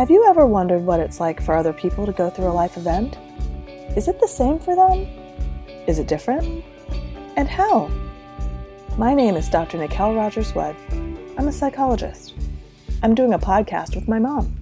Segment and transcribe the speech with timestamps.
[0.00, 2.78] Have you ever wondered what it's like for other people to go through a life
[2.78, 3.18] event?
[3.98, 5.06] Is it the same for them?
[5.86, 6.64] Is it different?
[7.36, 7.90] And how?
[8.96, 9.76] My name is Dr.
[9.76, 10.74] Nicole Rogers Webb.
[11.36, 12.32] I'm a psychologist.
[13.02, 14.56] I'm doing a podcast with my mom,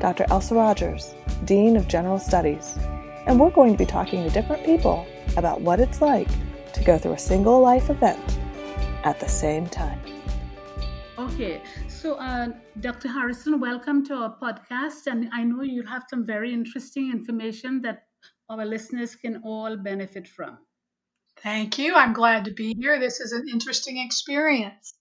[0.00, 0.24] Dr.
[0.30, 1.14] Elsa Rogers,
[1.44, 2.78] Dean of General Studies,
[3.26, 6.30] and we're going to be talking to different people about what it's like
[6.72, 8.38] to go through a single life event
[9.04, 10.00] at the same time.
[11.18, 11.60] Okay,
[12.08, 12.48] so uh,
[12.80, 13.08] Dr.
[13.08, 15.08] Harrison, welcome to our podcast.
[15.08, 18.04] And I know you have some very interesting information that
[18.48, 20.56] our listeners can all benefit from.
[21.42, 21.94] Thank you.
[21.94, 22.98] I'm glad to be here.
[22.98, 24.94] This is an interesting experience.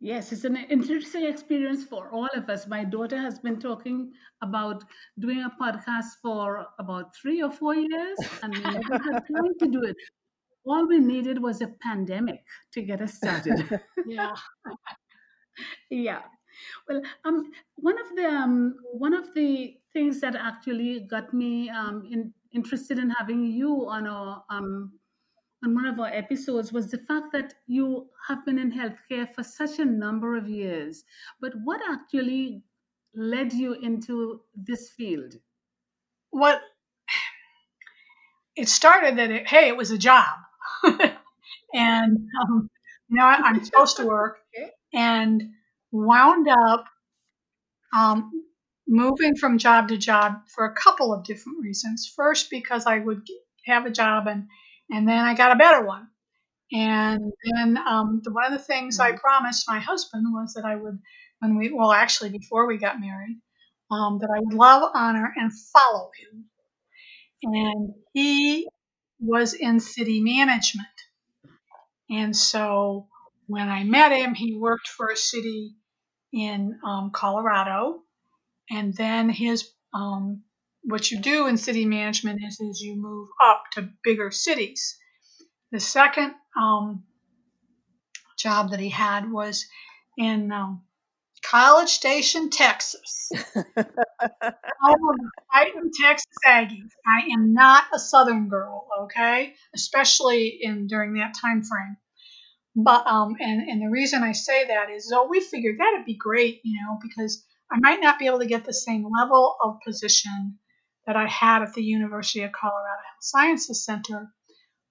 [0.00, 2.66] Yes, it's an interesting experience for all of us.
[2.66, 4.10] My daughter has been talking
[4.42, 4.82] about
[5.20, 9.68] doing a podcast for about three or four years, and we never had time to
[9.68, 9.94] do it.
[10.66, 12.40] All we needed was a pandemic
[12.72, 13.80] to get us started.
[14.08, 14.34] Yeah.
[15.90, 16.22] yeah.
[16.88, 22.08] Well, um, one of the um, one of the things that actually got me um,
[22.10, 24.92] in, interested in having you on our um,
[25.64, 29.42] on one of our episodes was the fact that you have been in healthcare for
[29.44, 31.04] such a number of years.
[31.40, 32.62] But what actually
[33.14, 35.34] led you into this field?
[36.30, 36.60] What
[38.56, 40.36] it started that it, hey, it was a job,
[41.74, 42.70] and um,
[43.08, 44.38] you know I, I'm supposed to work,
[44.94, 45.42] and
[45.90, 46.86] wound up
[47.96, 48.30] um,
[48.88, 52.12] moving from job to job for a couple of different reasons.
[52.14, 53.26] First, because I would
[53.66, 54.48] have a job and
[54.90, 56.08] and then I got a better one.
[56.72, 60.76] And then um, the, one of the things I promised my husband was that I
[60.76, 60.98] would,
[61.40, 63.40] when we, well, actually before we got married,
[63.90, 66.46] um, that I would love, honor, and follow him.
[67.42, 68.68] And he
[69.20, 70.88] was in city management.
[72.10, 73.08] And so
[73.46, 75.74] when I met him, he worked for a city
[76.32, 78.00] in um, Colorado.
[78.70, 80.42] And then his, um,
[80.82, 84.96] what you do in city management is, is you move up to bigger cities.
[85.70, 87.04] The second um,
[88.38, 89.66] job that he had was
[90.16, 90.82] in um,
[91.44, 93.30] College Station, Texas.
[93.76, 96.90] Home fighting Texas Aggies.
[97.06, 101.96] I am not a Southern girl, okay, especially in during that time frame.
[102.74, 106.16] But um, and and the reason I say that is, oh, we figured that'd be
[106.16, 109.80] great, you know, because I might not be able to get the same level of
[109.84, 110.58] position
[111.06, 114.32] that I had at the University of Colorado Health Sciences Center,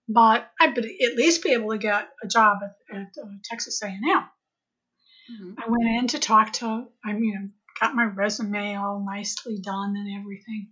[0.08, 4.02] but I'd at least be able to get a job at, at uh, Texas A&M.
[4.02, 5.54] Mm-hmm.
[5.58, 10.20] I went in to talk to, I mean, got my resume all nicely done and
[10.20, 10.70] everything.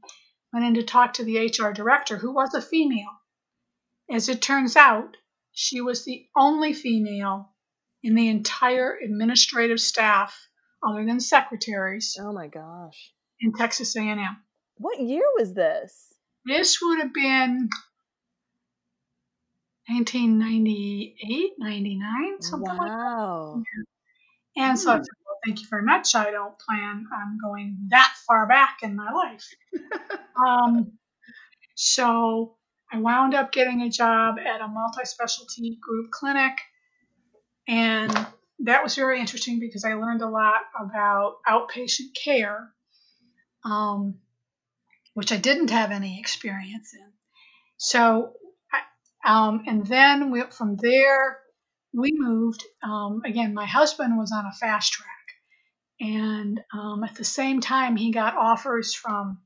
[0.52, 3.12] Went in to talk to the HR director, who was a female.
[4.12, 5.16] As it turns out,
[5.59, 7.50] she was the only female
[8.02, 10.34] in the entire administrative staff,
[10.81, 12.18] other than secretaries.
[12.18, 13.12] Oh my gosh!
[13.42, 14.38] In Texas A&M.
[14.78, 16.14] What year was this?
[16.46, 17.68] This would have been
[19.90, 23.56] 1998, 99, something wow.
[23.58, 23.64] like
[24.56, 24.62] that.
[24.64, 26.16] And so I said, well, thank you very much.
[26.16, 29.46] I don't plan on going that far back in my life.
[30.48, 30.94] um,
[31.75, 32.56] so
[32.92, 36.54] I wound up getting a job at a multi specialty group clinic.
[37.68, 38.12] And
[38.60, 42.72] that was very interesting because I learned a lot about outpatient care.
[43.64, 44.20] Um,
[45.14, 47.12] which I didn't have any experience in.
[47.76, 48.34] So,
[49.26, 51.40] um, and then we, from there,
[51.94, 52.64] we moved.
[52.82, 55.08] Um, again, my husband was on a fast track.
[56.00, 59.40] And um, at the same time, he got offers from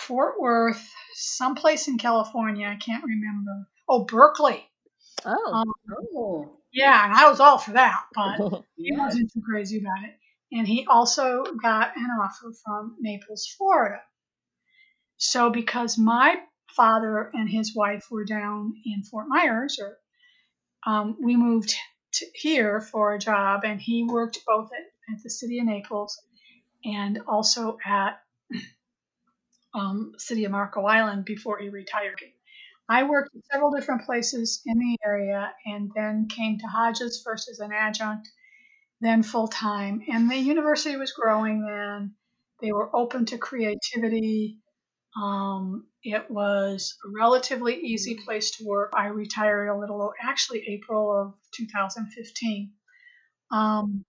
[0.00, 2.66] Fort Worth, someplace in California.
[2.66, 3.68] I can't remember.
[3.88, 4.68] Oh, Berkeley.
[5.24, 5.52] Oh.
[5.52, 5.72] Um,
[6.14, 6.58] oh.
[6.72, 10.14] Yeah, and I was all for that, but he wasn't too crazy about it.
[10.52, 14.00] And he also got an offer from Naples, Florida.
[15.16, 16.36] So, because my
[16.76, 19.98] father and his wife were down in Fort Myers, or
[20.86, 21.74] um, we moved
[22.14, 26.18] to here for a job, and he worked both at, at the city of Naples
[26.84, 28.20] and also at
[29.74, 32.20] um, city of Marco Island before he retired.
[32.88, 37.50] I worked in several different places in the area, and then came to Hodges first
[37.50, 38.28] as an adjunct,
[39.00, 40.02] then full time.
[40.10, 42.14] And the university was growing then.
[42.60, 44.58] They were open to creativity.
[45.20, 48.92] Um, it was a relatively easy place to work.
[48.96, 52.72] I retired a little, actually, April of 2015.
[53.50, 54.04] Um,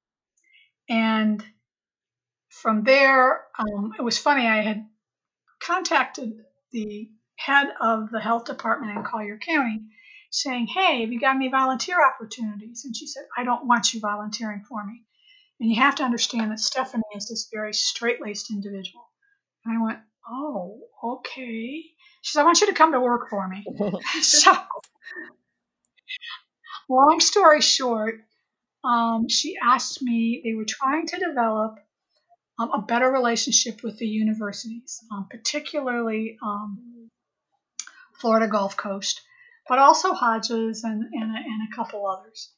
[0.87, 1.43] and
[2.49, 4.85] from there, um, it was funny, I had
[5.69, 6.33] contacted
[6.71, 9.81] the head of the health department in Collier County
[10.31, 12.83] saying, Hey, have you got any volunteer opportunities?
[12.85, 15.03] And she said, I don't want you volunteering for me.
[15.59, 19.03] And you have to understand that Stephanie is this very straight laced individual.
[19.65, 21.83] And I went, Oh, okay.
[22.21, 23.63] She said, I want you to come to work for me.
[24.21, 24.51] so,
[26.89, 28.15] long story short,
[28.83, 31.79] um, she asked me, they were trying to develop
[32.59, 37.09] um, a better relationship with the universities, um, particularly um,
[38.19, 39.21] Florida Gulf Coast,
[39.67, 42.51] but also Hodges and, and, and a couple others.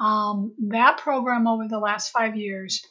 [0.00, 2.84] Um, that program over the last five years,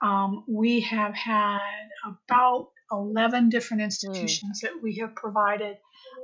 [0.00, 1.58] um, we have had
[2.04, 4.62] about 11 different institutions mm.
[4.62, 5.76] that we have provided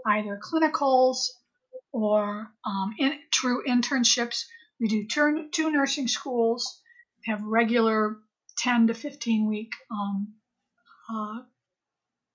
[0.07, 1.29] either clinicals
[1.93, 4.45] or um, in, true internships.
[4.81, 6.81] We do two, two nursing schools,
[7.27, 8.17] have regular
[8.59, 10.35] 10 to 15 week um,
[11.13, 11.41] uh,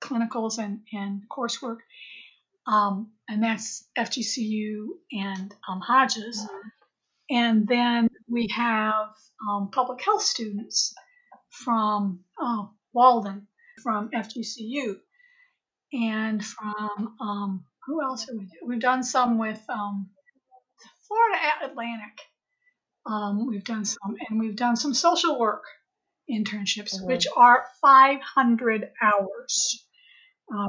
[0.01, 1.77] clinicals and, and coursework.
[2.67, 6.47] Um, and that's FGCU and um, Hodges.
[7.29, 9.07] And then we have
[9.49, 10.93] um, public health students
[11.49, 13.47] from oh, Walden,
[13.83, 14.95] from FGCU,
[15.93, 18.49] and from um, who else we done?
[18.65, 20.09] We've done some with um,
[21.07, 22.19] Florida Atlantic.
[23.05, 25.63] Um, we've done some, and we've done some social work
[26.31, 27.07] internships, mm-hmm.
[27.07, 29.85] which are 500 hours.
[30.53, 30.67] Um,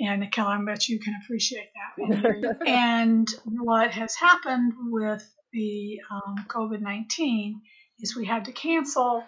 [0.00, 2.56] and Nicole, I bet you can appreciate that.
[2.66, 5.22] and what has happened with
[5.52, 7.60] the um, COVID 19
[8.00, 9.24] is we had to cancel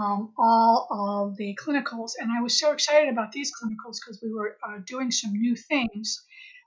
[0.00, 2.12] um, all of the clinicals.
[2.18, 5.56] And I was so excited about these clinicals because we were uh, doing some new
[5.56, 6.22] things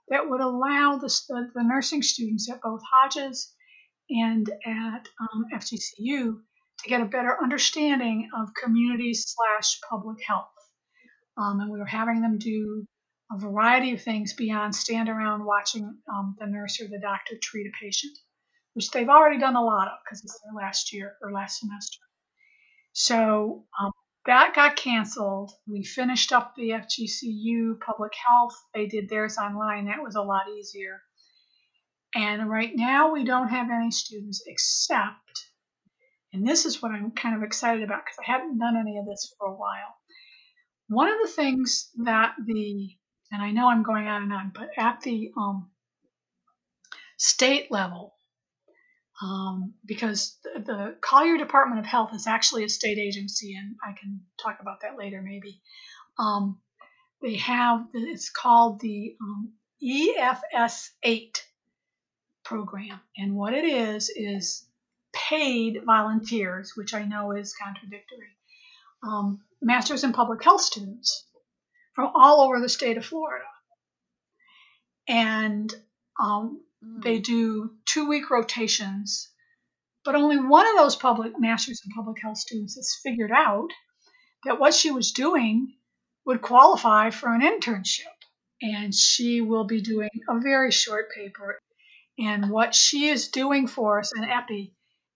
[0.08, 3.54] that would allow the, the, the, nursing students at both Hodges
[4.10, 6.40] and at um, FGCU
[6.82, 10.48] to get a better understanding of community slash public health.
[11.36, 12.86] Um, and we were having them do
[13.32, 17.66] a variety of things beyond stand around watching um, the nurse or the doctor treat
[17.66, 18.16] a patient,
[18.74, 22.00] which they've already done a lot of because it's their last year or last semester.
[22.92, 23.92] So um,
[24.26, 25.52] that got canceled.
[25.66, 28.54] We finished up the FGCU public health.
[28.72, 29.86] They did theirs online.
[29.86, 31.02] That was a lot easier.
[32.14, 35.48] And right now, we don't have any students except
[36.34, 39.06] and this is what I'm kind of excited about because I haven't done any of
[39.06, 39.96] this for a while.
[40.88, 42.90] One of the things that the,
[43.30, 45.70] and I know I'm going on and on, but at the um,
[47.16, 48.14] state level,
[49.22, 53.92] um, because the, the, Collier Department of Health is actually a state agency, and I
[53.98, 55.62] can talk about that later maybe.
[56.18, 56.58] Um,
[57.22, 61.44] they have, it's called the um, EFS 8
[62.44, 63.00] program.
[63.16, 64.66] And what it is, is
[65.14, 68.36] paid volunteers, which I know is contradictory,
[69.02, 71.24] um, masters in public health students
[71.94, 73.44] from all over the state of Florida.
[75.08, 75.72] And
[76.20, 77.02] um, mm.
[77.02, 79.30] they do two week rotations,
[80.04, 83.68] but only one of those public masters in public health students has figured out
[84.44, 85.74] that what she was doing
[86.26, 88.02] would qualify for an internship.
[88.62, 91.58] And she will be doing a very short paper.
[92.18, 94.72] And what she is doing for us in EPI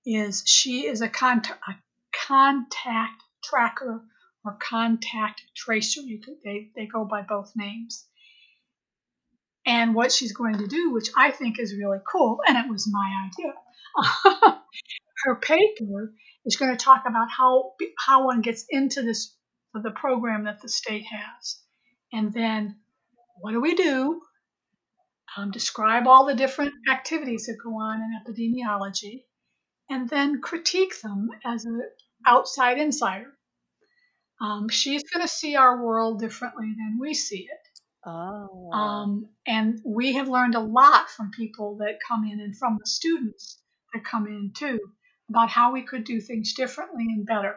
[0.09, 1.75] is she is a, con- a
[2.27, 4.03] contact tracker
[4.45, 6.01] or contact tracer.
[6.01, 8.07] Could, they, they go by both names.
[9.67, 12.91] And what she's going to do, which I think is really cool, and it was
[12.91, 13.53] my idea,
[15.25, 16.15] her paper
[16.47, 19.35] is going to talk about how how one gets into this
[19.75, 21.61] the program that the state has,
[22.13, 22.77] and then
[23.41, 24.23] what do we do?
[25.37, 29.25] Um, describe all the different activities that go on in epidemiology,
[29.91, 31.83] and then critique them as an
[32.27, 33.33] outside insider.
[34.41, 37.79] Um, she's going to see our world differently than we see it.
[38.07, 38.71] Oh.
[38.73, 42.87] Um, and we have learned a lot from people that come in and from the
[42.89, 43.61] students
[43.93, 44.79] that come in too
[45.29, 47.57] about how we could do things differently and better.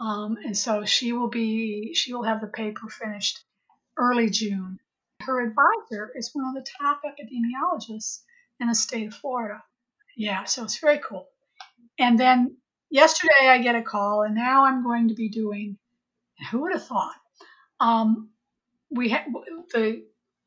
[0.00, 3.44] Um, and so she will be, she will have the paper finished
[3.96, 4.78] early June.
[5.20, 8.22] Her advisor is one of the top epidemiologists
[8.60, 9.62] in the state of Florida.
[10.16, 11.26] Yeah, so it's very cool.
[11.98, 12.56] And then
[12.90, 15.78] yesterday I get a call, and now I'm going to be doing.
[16.50, 17.14] Who would have thought?
[17.80, 18.30] Um,
[18.90, 19.26] we had
[19.72, 20.04] the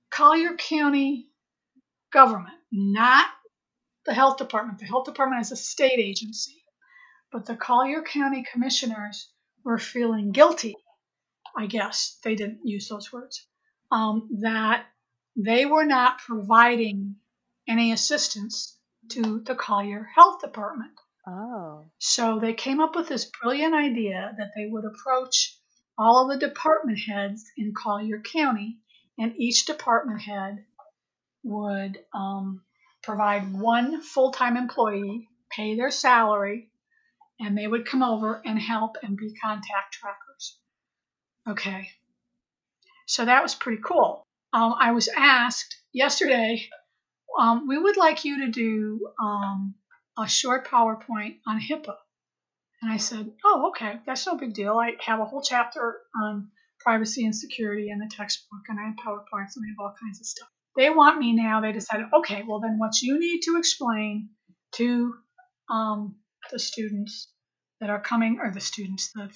[0.10, 1.28] Collier County
[2.12, 3.28] government, not
[4.06, 4.80] the health department.
[4.80, 6.64] The health department is a state agency,
[7.32, 9.30] but the Collier County commissioners
[9.64, 10.76] were feeling guilty.
[11.56, 13.46] I guess they didn't use those words.
[13.92, 14.86] Um, that
[15.36, 17.16] they were not providing
[17.68, 18.76] any assistance
[19.12, 20.92] to the Collier Health Department.
[21.28, 21.86] Oh.
[22.00, 25.58] So they came up with this brilliant idea that they would approach
[25.98, 28.78] all of the department heads in Collier County,
[29.18, 30.64] and each department head
[31.44, 32.62] would um,
[33.04, 36.70] provide one full time employee, pay their salary,
[37.40, 40.60] and they would come over and help and be contact trackers.
[41.48, 41.90] Okay.
[43.06, 44.24] So that was pretty cool.
[44.54, 46.68] Um, I was asked yesterday,
[47.38, 49.75] um, we would like you to do um,
[50.17, 51.96] a short PowerPoint on HIPAA.
[52.82, 54.77] And I said, oh, okay, that's no big deal.
[54.77, 58.96] I have a whole chapter on privacy and security in the textbook, and I have
[58.96, 60.48] PowerPoints and I have all kinds of stuff.
[60.75, 61.60] They want me now.
[61.60, 64.29] They decided, okay, well, then what you need to explain
[64.74, 65.15] to
[65.70, 66.15] um,
[66.51, 67.32] the students
[67.82, 69.29] that are coming, or the students, the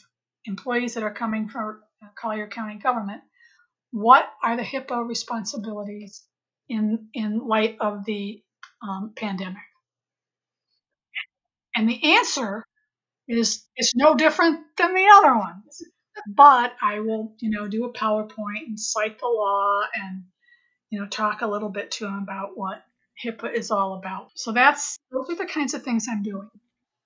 [0.45, 1.81] employees that are coming from
[2.15, 3.21] Collier County government,
[3.91, 6.23] what are the HIPAA responsibilities
[6.71, 8.41] in in light of the
[8.81, 9.61] um, pandemic?
[11.75, 12.65] And the answer
[13.27, 15.83] is is no different than the other ones.
[16.27, 20.23] But I will, you know, do a PowerPoint and cite the law and
[20.89, 22.83] you know talk a little bit to them about what
[23.23, 24.29] HIPAA is all about.
[24.35, 26.49] So that's those are the kinds of things I'm doing.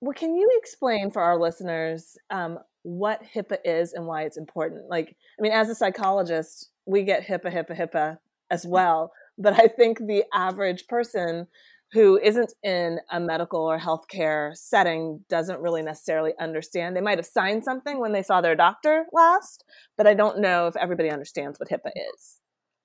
[0.00, 4.88] Well, can you explain for our listeners um, what HIPAA is and why it's important?
[4.90, 8.18] Like, I mean, as a psychologist, we get HIPAA, HIPAA, HIPAA
[8.50, 9.12] as well.
[9.38, 11.46] But I think the average person
[11.92, 16.96] who isn't in a medical or healthcare setting doesn't really necessarily understand.
[16.96, 19.64] They might have signed something when they saw their doctor last,
[19.96, 22.36] but I don't know if everybody understands what HIPAA is.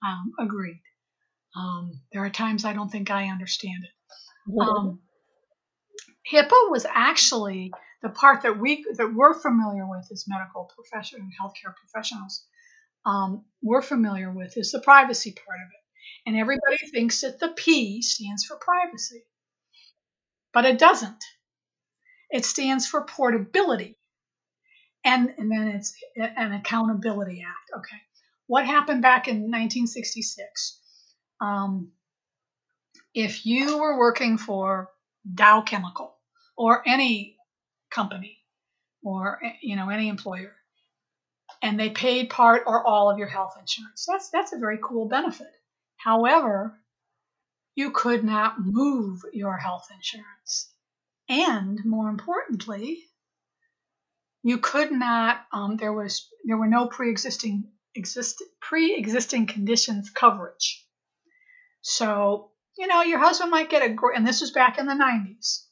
[0.06, 0.82] Um, agreed.
[1.56, 4.60] Um, there are times I don't think I understand it.
[4.60, 5.00] Um,
[6.32, 11.32] HIPAA was actually the part that we that we're familiar with as medical professionals and
[11.42, 12.46] healthcare professionals.
[13.06, 15.81] Um, we're familiar with is the privacy part of it.
[16.26, 19.24] And everybody thinks that the P stands for privacy,
[20.54, 21.24] but it doesn't.
[22.30, 23.98] It stands for portability.
[25.04, 27.80] And, and then it's an Accountability Act.
[27.80, 27.98] Okay.
[28.46, 30.80] What happened back in 1966?
[31.40, 31.92] Um,
[33.14, 34.90] if you were working for
[35.34, 36.16] Dow Chemical
[36.56, 37.38] or any
[37.90, 38.38] company
[39.04, 40.56] or you know any employer
[41.62, 45.08] and they paid part or all of your health insurance that's that's a very cool
[45.08, 45.52] benefit
[46.04, 46.82] However,
[47.76, 50.74] you could not move your health insurance.
[51.30, 53.04] And more importantly,
[54.44, 60.84] you could not, um, there was, there were no pre-existing, exist, pre-existing conditions coverage.
[61.82, 64.94] So, you know, your husband might get a great, and this was back in the
[64.94, 65.66] 90s,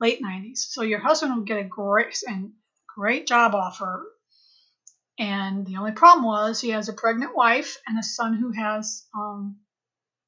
[0.00, 0.58] late 90s.
[0.58, 2.52] So your husband would get a great and
[2.96, 4.04] great job offer.
[5.18, 9.06] And the only problem was he has a pregnant wife and a son who has
[9.14, 9.58] um,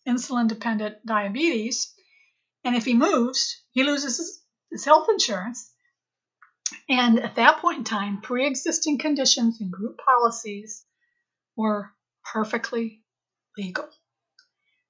[0.07, 1.93] insulin dependent diabetes.
[2.65, 5.73] And if he moves, he loses his, his health insurance.
[6.89, 10.85] And at that point in time, pre existing conditions and group policies
[11.57, 11.93] were
[12.25, 13.03] perfectly
[13.57, 13.89] legal.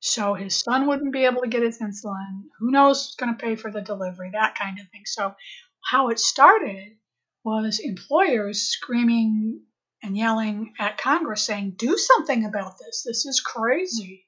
[0.00, 2.44] So his son wouldn't be able to get his insulin.
[2.58, 5.02] Who knows who's going to pay for the delivery, that kind of thing.
[5.06, 5.34] So,
[5.82, 6.96] how it started
[7.44, 9.62] was employers screaming
[10.02, 13.04] and yelling at Congress saying, Do something about this.
[13.04, 14.25] This is crazy.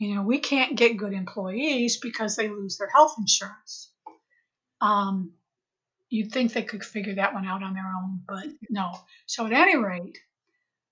[0.00, 3.92] You know, we can't get good employees because they lose their health insurance.
[4.80, 5.34] Um,
[6.08, 8.92] you'd think they could figure that one out on their own, but no.
[9.26, 10.16] So at any rate,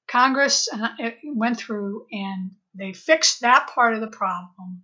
[0.09, 0.91] Congress uh,
[1.25, 4.83] went through and they fixed that part of the problem,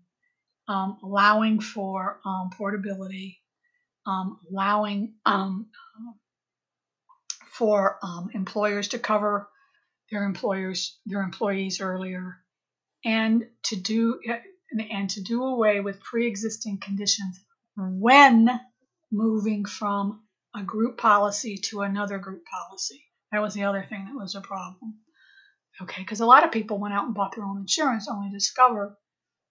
[0.68, 3.42] um, allowing for um, portability,
[4.06, 5.66] um, allowing um,
[7.50, 9.50] for um, employers to cover
[10.10, 12.38] their employers their employees earlier,
[13.04, 14.20] and to do
[14.90, 17.38] and to do away with pre-existing conditions
[17.76, 18.48] when
[19.12, 20.22] moving from
[20.54, 23.04] a group policy to another group policy.
[23.32, 24.94] That was the other thing that was a problem.
[25.82, 28.36] Okay, because a lot of people went out and bought their own insurance only to
[28.36, 28.96] discover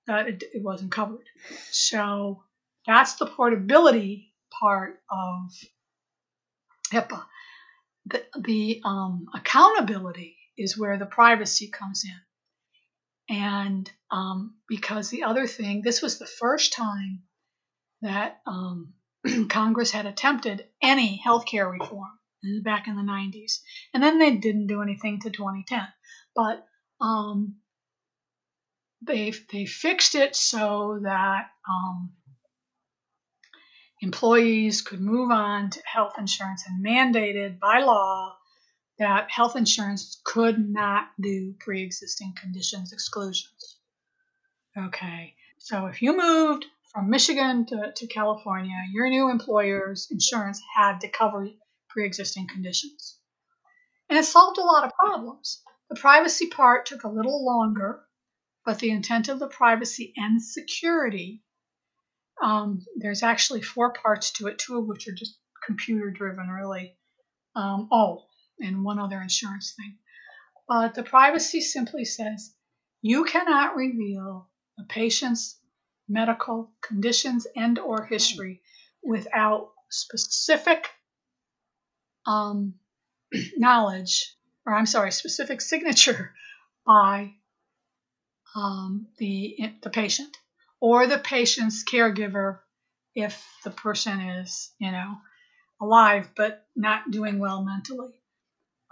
[0.08, 1.26] that it, it wasn't covered.
[1.72, 2.44] So
[2.88, 5.52] that's the portability part of
[6.92, 7.24] HIPAA.
[8.06, 12.20] The, the um, accountability is where the privacy comes in.
[13.30, 17.24] And um, because the other thing, this was the first time
[18.02, 18.94] that um,
[19.50, 22.12] Congress had attempted any healthcare reform
[22.64, 23.60] back in the 90s.
[23.94, 25.88] And then they didn't do anything to 2010.
[26.36, 26.66] But
[27.00, 27.56] um,
[29.02, 32.12] they, they fixed it so that um,
[34.02, 38.36] employees could move on to health insurance and mandated by law
[39.04, 43.78] that health insurance could not do pre existing conditions exclusions.
[44.78, 51.02] Okay, so if you moved from Michigan to, to California, your new employer's insurance had
[51.02, 51.50] to cover
[51.90, 53.18] pre existing conditions.
[54.10, 55.62] And it solved a lot of problems.
[55.90, 58.06] The privacy part took a little longer,
[58.66, 61.44] but the intent of the privacy and security,
[62.42, 66.96] um, there's actually four parts to it, two of which are just computer driven, really.
[67.54, 68.24] Um, oh,
[68.64, 69.98] and one other insurance thing.
[70.68, 72.54] But the privacy simply says
[73.02, 75.60] you cannot reveal a patient's
[76.08, 78.62] medical conditions and or history
[79.04, 80.90] without specific
[82.26, 82.76] um,
[83.58, 84.34] knowledge,
[84.66, 86.34] or I'm sorry, specific signature
[86.86, 87.34] by
[88.56, 90.36] um, the the patient
[90.80, 92.60] or the patient's caregiver
[93.16, 95.18] if the person is, you know,
[95.82, 98.14] alive but not doing well mentally.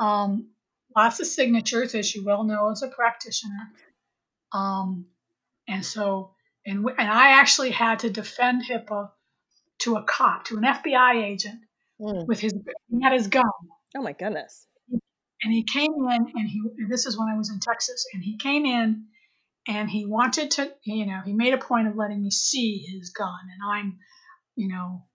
[0.02, 0.50] Um,
[0.96, 3.72] lots of signatures, as you well know as a practitioner.
[4.52, 5.06] Um,
[5.68, 6.32] and so,
[6.66, 9.12] and, and I actually had to defend HIPAA
[9.82, 11.62] to a cop, to an FBI agent
[12.00, 12.28] mm.
[12.28, 12.54] with his,
[12.90, 13.44] he had his gun.
[13.96, 14.66] Oh my goodness.
[15.44, 18.38] And he came in and he, this is when I was in Texas, and he
[18.38, 19.06] came in
[19.68, 23.10] and he wanted to, you know, he made a point of letting me see his
[23.10, 23.40] gun.
[23.52, 24.00] And I'm,
[24.56, 25.06] you know,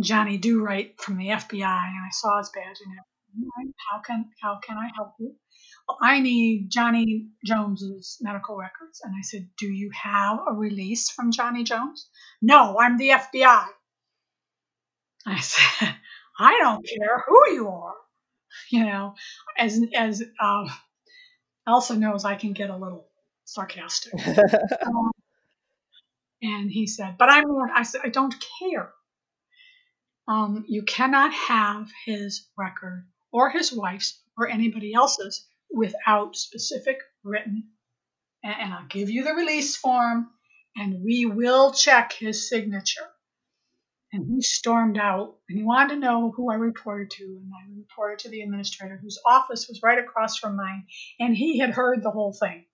[0.00, 3.09] Johnny Do Right from the FBI, and I saw his badge and everything.
[3.90, 5.34] How can how can I help you?
[5.88, 9.00] Well, I need Johnny Jones's medical records.
[9.02, 12.08] And I said, Do you have a release from Johnny Jones?
[12.40, 13.66] No, I'm the FBI.
[15.26, 15.94] I said,
[16.38, 17.94] I don't care who you are.
[18.70, 19.14] You know,
[19.56, 20.68] as as uh,
[21.66, 23.06] Elsa knows, I can get a little
[23.44, 24.14] sarcastic.
[24.86, 25.10] um,
[26.42, 27.44] and he said, "But I'm."
[27.74, 28.90] I said, "I don't care.
[30.26, 37.68] Um, you cannot have his record or his wife's or anybody else's without specific written.
[38.42, 40.30] And, I'll give you the release form,
[40.76, 43.06] and we will check his signature."
[44.12, 47.24] And he stormed out and he wanted to know who I reported to.
[47.24, 50.86] And I reported to the administrator whose office was right across from mine.
[51.20, 52.66] And he had heard the whole thing.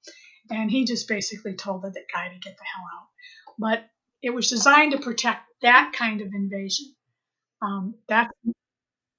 [0.51, 3.09] And he just basically told the guy to get the hell out.
[3.59, 3.85] But
[4.23, 6.95] it was designed to protect that kind of invasion.
[7.61, 8.31] Um, that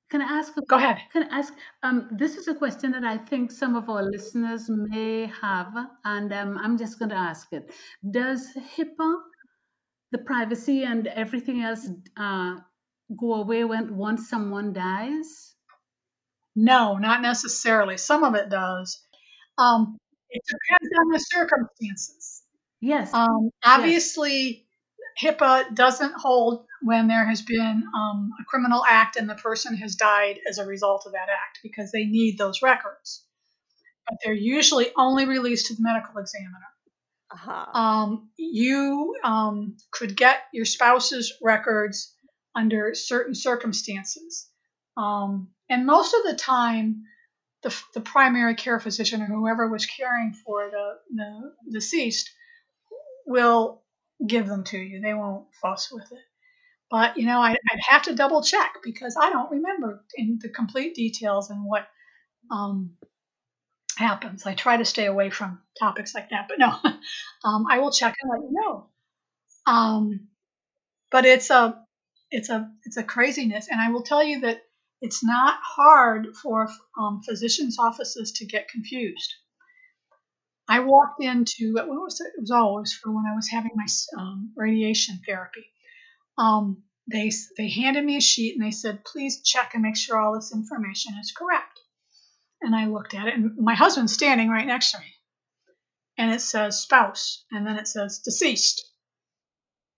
[0.10, 0.54] can I ask?
[0.68, 0.98] Go ahead.
[1.12, 1.54] Can I ask?
[1.84, 5.74] Um, this is a question that I think some of our listeners may have,
[6.06, 7.72] and um, I'm just going to ask it.
[8.10, 9.16] Does HIPAA
[10.12, 12.56] the privacy and everything else uh,
[13.20, 15.56] go away when once someone dies?
[16.56, 17.98] No, not necessarily.
[17.98, 19.00] Some of it does.
[19.58, 19.98] Um,
[20.30, 22.44] it depends on the circumstances.
[22.80, 23.14] Yes.
[23.14, 24.67] Um, obviously, yes.
[25.22, 29.96] HIPAA doesn't hold when there has been um, a criminal act and the person has
[29.96, 33.24] died as a result of that act because they need those records.
[34.08, 36.60] But they're usually only released to the medical examiner.
[37.32, 37.80] Uh-huh.
[37.80, 42.14] Um, you um, could get your spouse's records
[42.56, 44.48] under certain circumstances.
[44.96, 47.04] Um, and most of the time,
[47.64, 52.30] the, the primary care physician or whoever was caring for the, the deceased
[53.26, 53.84] will
[54.26, 55.02] give them to you.
[55.02, 56.24] They won't fuss with it.
[56.90, 60.50] But, you know, I, would have to double check because I don't remember in the
[60.50, 61.86] complete details and what
[62.50, 62.92] um,
[63.98, 64.46] happens.
[64.46, 66.68] I try to stay away from topics like that, but no,
[67.44, 68.88] um, I will check and let you know.
[69.66, 70.28] Um,
[71.12, 71.84] but it's a
[72.32, 74.62] it's a it's a craziness, and I will tell you that
[75.02, 79.34] it's not hard for um, physicians' offices to get confused.
[80.68, 82.28] I walked into what was it?
[82.38, 83.86] It was always for when I was having my
[84.18, 85.66] um, radiation therapy.
[86.38, 90.20] Um, they they handed me a sheet and they said, "Please check and make sure
[90.20, 91.80] all this information is correct."
[92.62, 95.06] And I looked at it, and my husband's standing right next to me.
[96.18, 98.84] And it says spouse, and then it says deceased.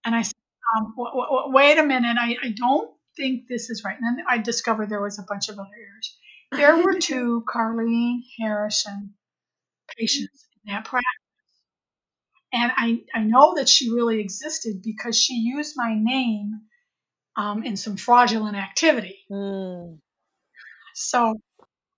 [0.05, 0.36] And I said,
[0.77, 3.97] um, w- w- wait a minute, I, I don't think this is right.
[3.99, 6.17] And then I discovered there was a bunch of other errors.
[6.51, 9.13] There were two Carlene Harrison
[9.97, 11.06] patients that practice.
[12.52, 16.62] And I, I know that she really existed because she used my name
[17.38, 19.19] um, in some fraudulent activity.
[19.32, 20.00] Mm.
[20.95, 21.36] So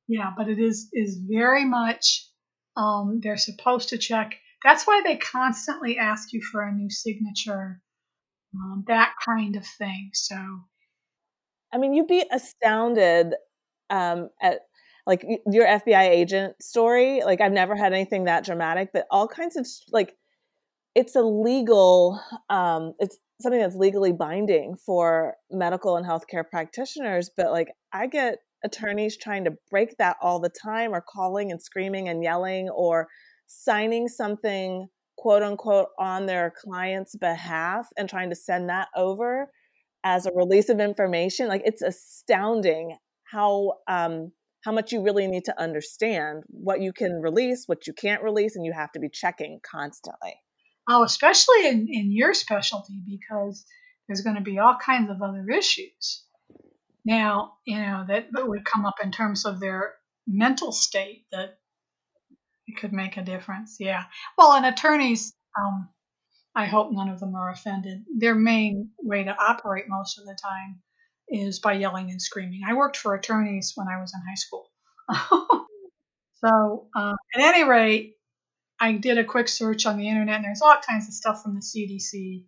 [0.07, 2.27] yeah, but it is is very much
[2.75, 4.35] um, they're supposed to check.
[4.63, 7.81] That's why they constantly ask you for a new signature,
[8.53, 10.11] um, that kind of thing.
[10.13, 10.35] So,
[11.73, 13.33] I mean, you'd be astounded
[13.89, 14.59] um, at
[15.11, 17.21] like your FBI agent story.
[17.25, 20.15] Like, I've never had anything that dramatic, but all kinds of like,
[20.95, 27.29] it's a legal, um, it's something that's legally binding for medical and healthcare practitioners.
[27.35, 31.61] But like, I get attorneys trying to break that all the time or calling and
[31.61, 33.07] screaming and yelling or
[33.47, 39.49] signing something quote unquote on their client's behalf and trying to send that over
[40.05, 44.31] as a release of information like it's astounding how um
[44.63, 48.55] how much you really need to understand what you can release what you can't release
[48.55, 50.33] and you have to be checking constantly
[50.89, 53.65] oh especially in, in your specialty because
[54.07, 56.23] there's going to be all kinds of other issues
[57.05, 59.93] now, you know, that, that would come up in terms of their
[60.27, 61.57] mental state that
[62.67, 63.77] it could make a difference.
[63.79, 64.03] Yeah.
[64.37, 65.89] Well, and attorneys, um,
[66.55, 68.03] I hope none of them are offended.
[68.17, 70.81] Their main way to operate most of the time
[71.31, 72.61] is by yelling and screaming.
[72.67, 74.69] I worked for attorneys when I was in high school.
[76.45, 78.15] so, uh, at any rate,
[78.79, 81.55] I did a quick search on the internet, and there's all kinds of stuff from
[81.55, 82.45] the CDC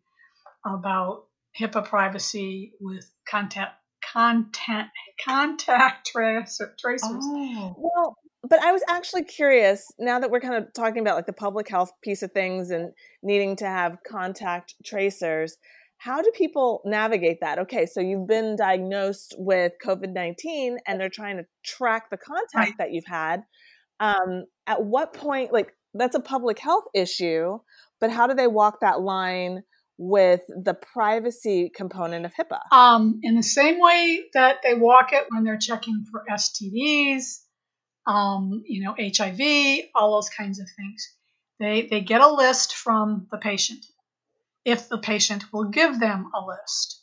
[0.65, 1.25] about
[1.59, 3.69] HIPAA privacy with content
[4.11, 4.89] content
[5.23, 7.09] contact tracer, tracers.
[7.11, 7.75] Oh.
[7.77, 8.17] Well,
[8.49, 11.69] but I was actually curious now that we're kind of talking about like the public
[11.69, 12.91] health piece of things and
[13.21, 15.57] needing to have contact tracers.
[16.03, 17.59] How do people navigate that?
[17.59, 22.77] Okay, so you've been diagnosed with COVID 19 and they're trying to track the contact
[22.79, 23.43] that you've had.
[24.01, 27.57] Um, at what point, like, that's a public health issue,
[28.01, 29.63] but how do they walk that line
[29.97, 32.75] with the privacy component of HIPAA?
[32.75, 37.43] Um, in the same way that they walk it when they're checking for STDs,
[38.05, 41.15] um, you know, HIV, all those kinds of things.
[41.61, 43.85] They, they get a list from the patient
[44.65, 47.01] if the patient will give them a list.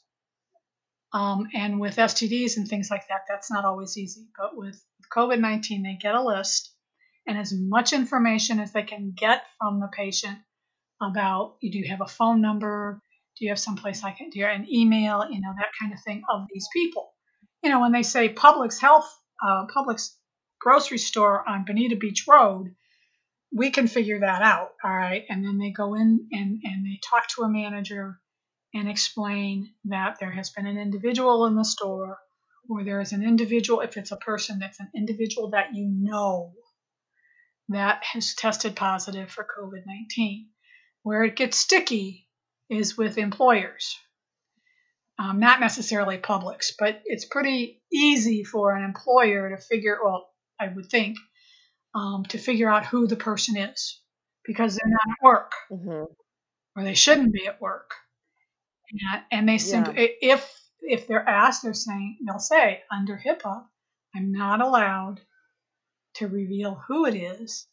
[1.13, 4.29] Um, and with STDs and things like that, that's not always easy.
[4.39, 4.81] But with
[5.15, 6.73] COVID 19, they get a list
[7.27, 10.39] and as much information as they can get from the patient
[11.01, 13.01] about do you have a phone number?
[13.39, 15.93] Do you have someplace I can, do you have an email, you know, that kind
[15.93, 17.13] of thing of these people.
[17.63, 19.09] You know, when they say Publix Health,
[19.47, 19.67] uh,
[20.61, 22.75] grocery store on Bonita Beach Road,
[23.53, 24.71] we can figure that out.
[24.85, 25.25] All right.
[25.29, 28.21] And then they go in and, and they talk to a manager
[28.73, 32.19] and explain that there has been an individual in the store
[32.69, 36.53] or there is an individual, if it's a person that's an individual that you know
[37.69, 40.49] that has tested positive for COVID 19.
[41.03, 42.29] Where it gets sticky
[42.69, 43.97] is with employers,
[45.19, 50.29] um, not necessarily Publix, but it's pretty easy for an employer to figure, well,
[50.61, 51.17] I would think,
[51.95, 54.01] um, to figure out who the person is
[54.45, 56.05] because they're not at work mm-hmm.
[56.77, 57.91] or they shouldn't be at work.
[58.91, 60.35] And, and they simply, yeah.
[60.35, 63.65] if if they're asked, they're saying they'll say under HIPAA,
[64.15, 65.21] I'm not allowed
[66.15, 67.69] to reveal who it is,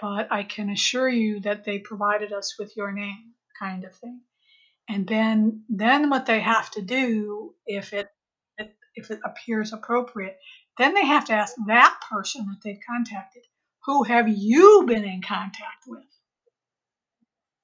[0.00, 4.20] but I can assure you that they provided us with your name, kind of thing.
[4.88, 8.08] And then then what they have to do if it
[8.94, 10.36] if it appears appropriate,
[10.76, 13.42] then they have to ask that person that they've contacted,
[13.88, 16.04] who have you been in contact with?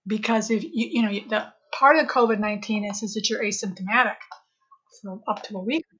[0.06, 4.16] Because if you, you know, the part of COVID 19 is, is that you're asymptomatic
[5.02, 5.98] for up to a week or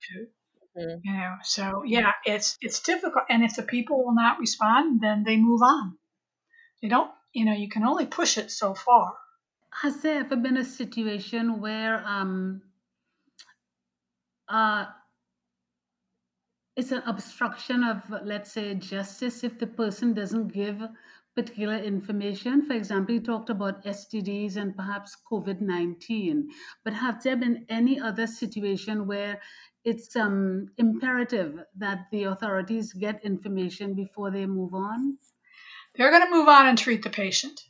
[0.79, 1.01] 2 mm-hmm.
[1.05, 3.25] You know, so yeah, it's it's difficult.
[3.29, 5.99] And if the people will not respond, then they move on.
[6.81, 9.13] They don't, you know, you can only push it so far.
[9.83, 12.63] Has there ever been a situation where um,
[14.49, 14.87] uh,
[16.77, 20.83] it's an obstruction of, let's say, justice if the person doesn't give
[21.35, 22.63] particular information.
[22.63, 26.49] For example, you talked about STDs and perhaps COVID 19,
[26.85, 29.41] but have there been any other situation where
[29.85, 35.19] it's um, imperative that the authorities get information before they move on?
[35.97, 37.61] They're going to move on and treat the patient.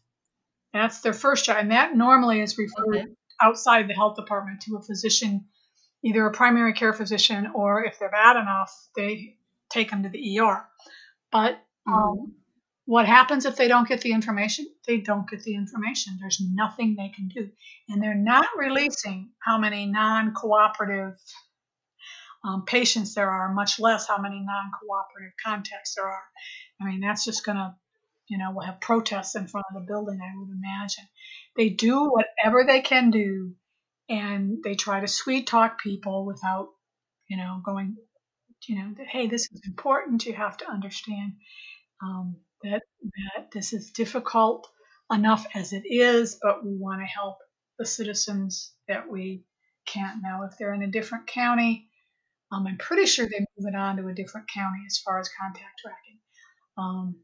[0.73, 1.59] That's their first job.
[1.59, 3.07] And that normally is referred okay.
[3.41, 5.47] outside the health department to a physician
[6.05, 9.37] either a primary care physician or if they're bad enough, they
[9.71, 10.65] take them to the ER.
[11.33, 12.31] But um, mm-hmm.
[12.85, 14.67] what happens if they don't get the information?
[14.87, 16.19] They don't get the information.
[16.21, 17.49] There's nothing they can do.
[17.89, 21.19] And they're not releasing how many non cooperative
[22.45, 26.23] um, patients there are, much less how many non cooperative contacts there are.
[26.81, 27.75] I mean, that's just going to,
[28.29, 31.05] you know, we'll have protests in front of the building, I would imagine.
[31.57, 33.55] They do whatever they can do
[34.09, 36.69] and they try to sweet talk people without,
[37.29, 37.97] you know, going,
[38.69, 40.27] you know, that hey, this is important.
[40.27, 41.35] You have to understand
[42.03, 44.69] um, that that this is difficult
[45.13, 47.37] enough as it is, but we want to help
[47.79, 49.45] the citizens that we
[49.87, 50.45] can't now.
[50.45, 51.89] If they're in a different county,
[52.53, 55.29] um, I'm pretty sure they move it on to a different county as far as
[55.41, 56.19] contact tracking.
[56.77, 57.17] Um,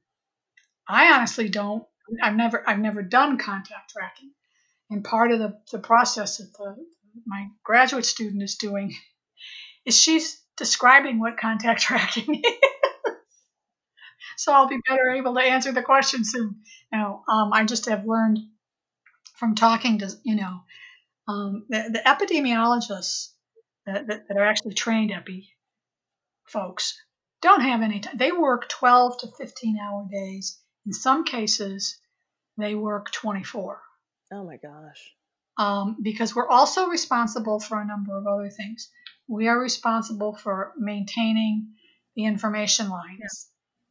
[0.89, 1.85] I honestly don't.
[2.23, 4.33] I've never I've never done contact tracking.
[4.91, 6.77] And part of the, the process that the,
[7.27, 8.95] my graduate student is doing
[9.87, 12.61] is she's describing what contact tracking is.
[14.37, 16.57] so I'll be better able to answer the question soon.
[16.93, 18.39] Now, um, I just have learned
[19.37, 20.61] from talking to, you know,
[21.29, 23.29] um, the, the, epidemiologists
[23.87, 25.49] that, that, that, are actually trained epi
[26.47, 27.01] folks
[27.41, 28.17] don't have any time.
[28.17, 30.59] They work 12 to 15 hour days.
[30.85, 31.99] In some cases,
[32.59, 33.81] they work 24.
[34.33, 35.15] Oh my gosh.
[35.59, 38.91] Um, because we're also responsible for a number of other things.
[39.29, 41.69] we are responsible for maintaining
[42.17, 43.19] the information lines.
[43.21, 43.29] Yeah.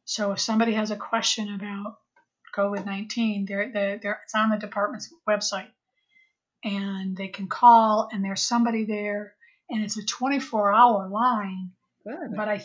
[0.04, 1.98] So if somebody has a question about
[2.54, 5.68] COVID 19, they're, they're, they're, it's on the department's website.
[6.62, 9.34] And they can call, and there's somebody there,
[9.70, 11.70] and it's a 24 hour line.
[12.04, 12.36] Good.
[12.36, 12.62] But I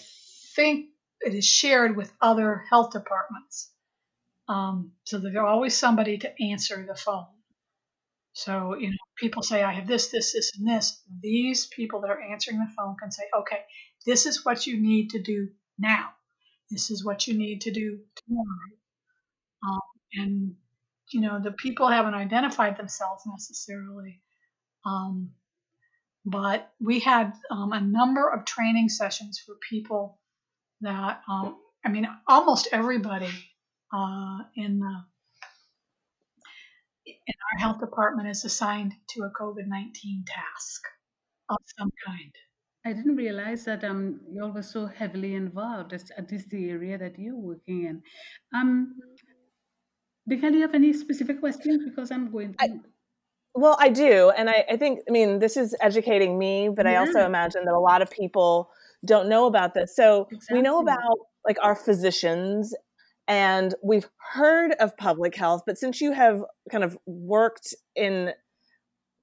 [0.56, 0.88] think
[1.22, 3.70] it is shared with other health departments.
[4.48, 7.26] Um, so there's always somebody to answer the phone.
[8.36, 11.02] So, you know, people say, I have this, this, this, and this.
[11.22, 13.62] These people that are answering the phone can say, okay,
[14.06, 15.48] this is what you need to do
[15.80, 16.10] now.
[16.70, 18.72] This is what you need to do tomorrow.
[19.66, 19.82] Um,
[20.16, 20.56] and,
[21.14, 24.22] you know, the people haven't identified themselves necessarily.
[24.86, 25.32] Um,
[26.26, 30.20] but we had um, a number of training sessions for people
[30.82, 33.32] that, um, I mean, almost everybody
[33.94, 35.06] uh, in the
[37.06, 40.82] in our health department is assigned to a COVID 19 task
[41.50, 42.32] of some kind.
[42.86, 46.98] I didn't realize that um, you all were so heavily involved, at least the area
[46.98, 48.04] that you're working in.
[48.54, 48.96] Um,
[50.28, 51.84] Nicole, do you have any specific questions?
[51.84, 52.64] Because I'm going to.
[52.64, 52.70] I,
[53.56, 54.32] well, I do.
[54.38, 56.94] And I, I, think, I mean, this is educating me, but yeah.
[56.94, 58.70] I also imagine that a lot of people
[59.04, 59.96] don't know about this.
[59.96, 60.58] So exactly.
[60.58, 62.74] we know about like our physicians
[63.28, 68.34] and we've heard of public health, but since you have kind of worked in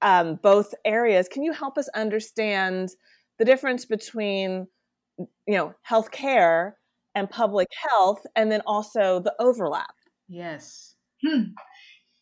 [0.01, 2.89] um, both areas, can you help us understand
[3.39, 4.67] the difference between,
[5.17, 6.73] you know, healthcare
[7.15, 9.93] and public health, and then also the overlap?
[10.27, 10.95] Yes.
[11.25, 11.51] Hmm.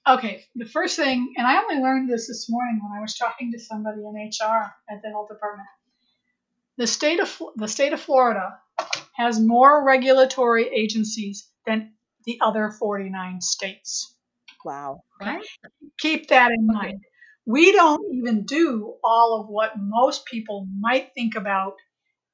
[0.07, 3.51] Okay, the first thing, and I only learned this this morning when I was talking
[3.51, 5.67] to somebody in HR at the health department.
[6.77, 8.57] The state of the state of Florida
[9.15, 11.93] has more regulatory agencies than
[12.25, 14.15] the other 49 states.
[14.63, 15.03] Wow.
[15.19, 15.43] Right?
[15.99, 17.01] Keep that in mind.
[17.45, 21.75] We don't even do all of what most people might think about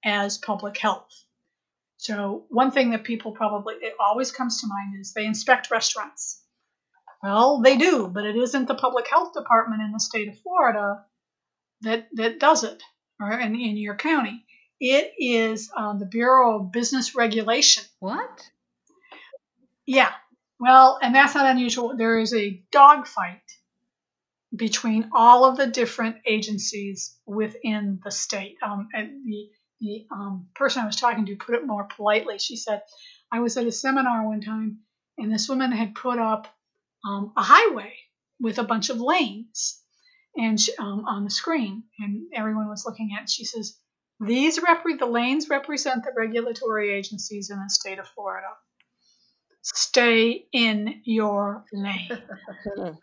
[0.04, 1.10] as public health.
[1.98, 6.44] So, one thing that people probably, it always comes to mind is they inspect restaurants.
[7.24, 11.04] Well, they do, but it isn't the public health department in the state of Florida
[11.82, 12.84] that, that does it,
[13.20, 14.46] or in, in your county.
[14.80, 17.84] It is um, the Bureau of Business Regulation.
[18.00, 18.48] What?
[19.88, 20.12] Yeah.
[20.60, 21.98] Well, and that's not unusual.
[21.98, 23.42] There is a dogfight
[24.56, 28.58] between all of the different agencies within the state.
[28.64, 29.50] Um, and the
[29.82, 32.40] the um, person I was talking to put it more politely.
[32.40, 32.82] She said,
[33.32, 34.80] "I was at a seminar one time,
[35.20, 36.48] and this woman had put up
[37.08, 37.94] um, a highway
[38.40, 39.82] with a bunch of lanes,
[40.38, 43.24] and she, um, on the screen, and everyone was looking at.
[43.26, 43.30] it.
[43.30, 43.78] She says,
[44.20, 48.48] "These repre- the lanes represent the regulatory agencies in the state of Florida."
[49.62, 52.10] Stay in your lane.
[52.80, 52.98] okay.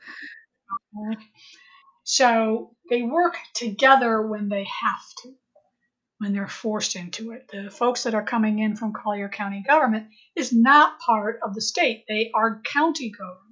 [2.05, 5.33] So they work together when they have to,
[6.19, 7.49] when they're forced into it.
[7.51, 11.63] The folks that are coming in from Collier County government is not part of the
[11.63, 13.45] state, they are county government.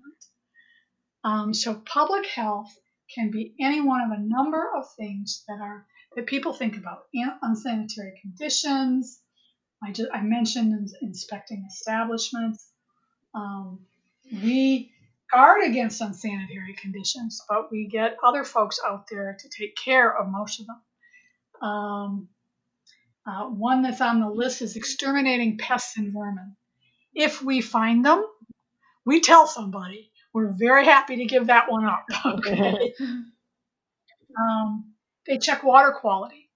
[1.24, 2.70] Um, so public health
[3.14, 5.86] can be any one of a number of things that are
[6.16, 7.04] that people think about
[7.42, 9.20] unsanitary conditions.
[9.82, 12.71] I, just, I mentioned inspecting establishments.
[13.34, 13.80] Um,
[14.30, 14.92] we
[15.32, 20.28] guard against unsanitary conditions, but we get other folks out there to take care of
[20.30, 21.68] most of them.
[21.68, 22.28] Um,
[23.26, 26.56] uh, one that's on the list is exterminating pests and vermin.
[27.14, 28.24] If we find them,
[29.04, 30.10] we tell somebody.
[30.34, 32.06] We're very happy to give that one up.
[32.26, 32.94] Okay.
[34.38, 34.94] um,
[35.26, 36.50] they check water quality.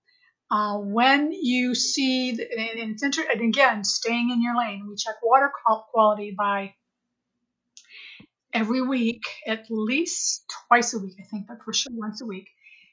[0.50, 5.16] Uh, when you see, and it's interesting, and again, staying in your lane, we check
[5.22, 5.50] water
[5.92, 6.74] quality by
[8.52, 12.48] every week, at least twice a week, I think, but for sure once a week,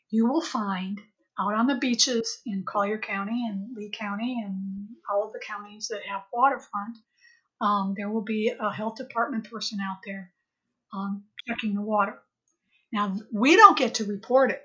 [0.09, 0.99] you will find
[1.39, 5.87] out on the beaches in Collier County and Lee County and all of the counties
[5.87, 6.97] that have waterfront,
[7.61, 10.31] um, there will be a health department person out there
[10.93, 12.19] um, checking the water.
[12.91, 14.61] Now, we don't get to report it.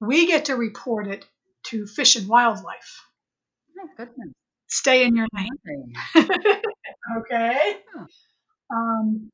[0.00, 1.26] We get to report it
[1.64, 3.04] to Fish and Wildlife.
[3.78, 4.32] Oh, goodness.
[4.68, 5.94] Stay in your lane.
[7.18, 7.76] okay.
[8.72, 9.30] Um,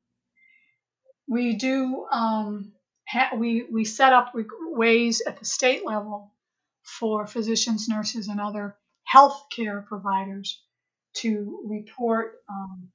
[1.27, 2.71] we do um,
[3.07, 6.33] ha- we we set up ways at the state level
[6.83, 8.75] for physicians, nurses, and other
[9.13, 10.61] healthcare providers
[11.13, 12.89] to report um,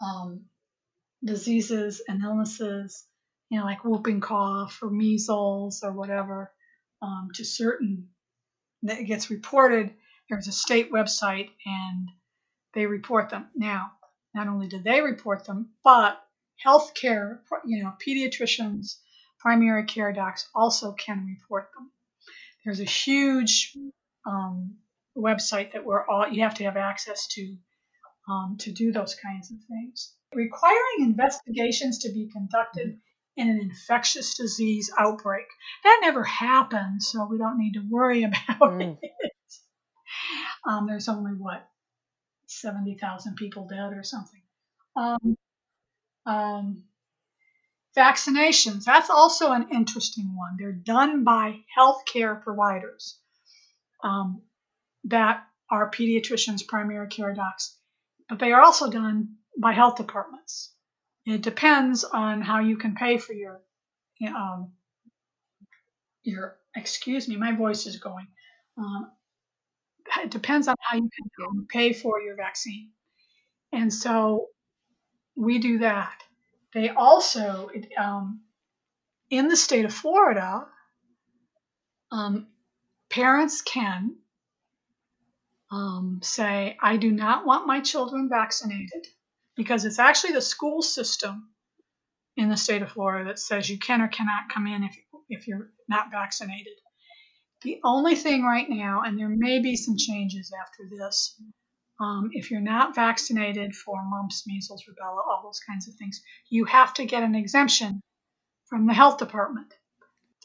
[0.00, 0.40] um,
[1.24, 3.06] diseases and illnesses,
[3.50, 6.52] you know, like whooping cough or measles or whatever,
[7.02, 8.08] um, to certain
[8.82, 9.94] that gets reported.
[10.28, 12.08] There's a state website and
[12.74, 13.48] they report them.
[13.54, 13.92] Now,
[14.34, 16.22] not only do they report them, but
[16.64, 18.96] healthcare, you know, pediatricians,
[19.38, 21.90] primary care docs also can report them.
[22.64, 23.76] there's a huge
[24.26, 24.76] um,
[25.16, 27.56] website that we're all you have to have access to
[28.28, 30.12] um, to do those kinds of things.
[30.34, 32.98] Requiring investigations to be conducted
[33.36, 35.46] in an infectious disease outbreak.
[35.84, 38.98] That never happened, so we don't need to worry about mm.
[39.00, 39.32] it.
[40.66, 41.66] Um, there's only what
[42.46, 44.42] 70,000 people dead or something.
[44.96, 45.36] Um,
[46.24, 46.84] um,
[47.96, 50.56] vaccinations, that's also an interesting one.
[50.58, 53.18] They're done by healthcare providers
[54.02, 54.42] um,
[55.04, 57.76] that are pediatricians, primary care docs,
[58.28, 60.72] but they are also done by health departments.
[61.26, 63.60] It depends on how you can pay for your,
[64.28, 64.72] um,
[66.22, 66.56] your.
[66.76, 68.28] Excuse me, my voice is going.
[68.78, 69.10] Um,
[70.22, 72.90] it depends on how you can pay for your vaccine,
[73.72, 74.48] and so
[75.34, 76.22] we do that.
[76.74, 78.42] They also, um,
[79.30, 80.66] in the state of Florida,
[82.12, 82.48] um,
[83.10, 84.16] parents can
[85.70, 89.06] um, say, I do not want my children vaccinated
[89.56, 91.48] because it's actually the school system
[92.36, 94.96] in the state of Florida that says you can or cannot come in if,
[95.28, 96.74] if you're not vaccinated.
[97.62, 101.40] The only thing right now, and there may be some changes after this,
[101.98, 106.66] um, if you're not vaccinated for mumps, measles, rubella, all those kinds of things, you
[106.66, 108.02] have to get an exemption
[108.66, 109.72] from the health department.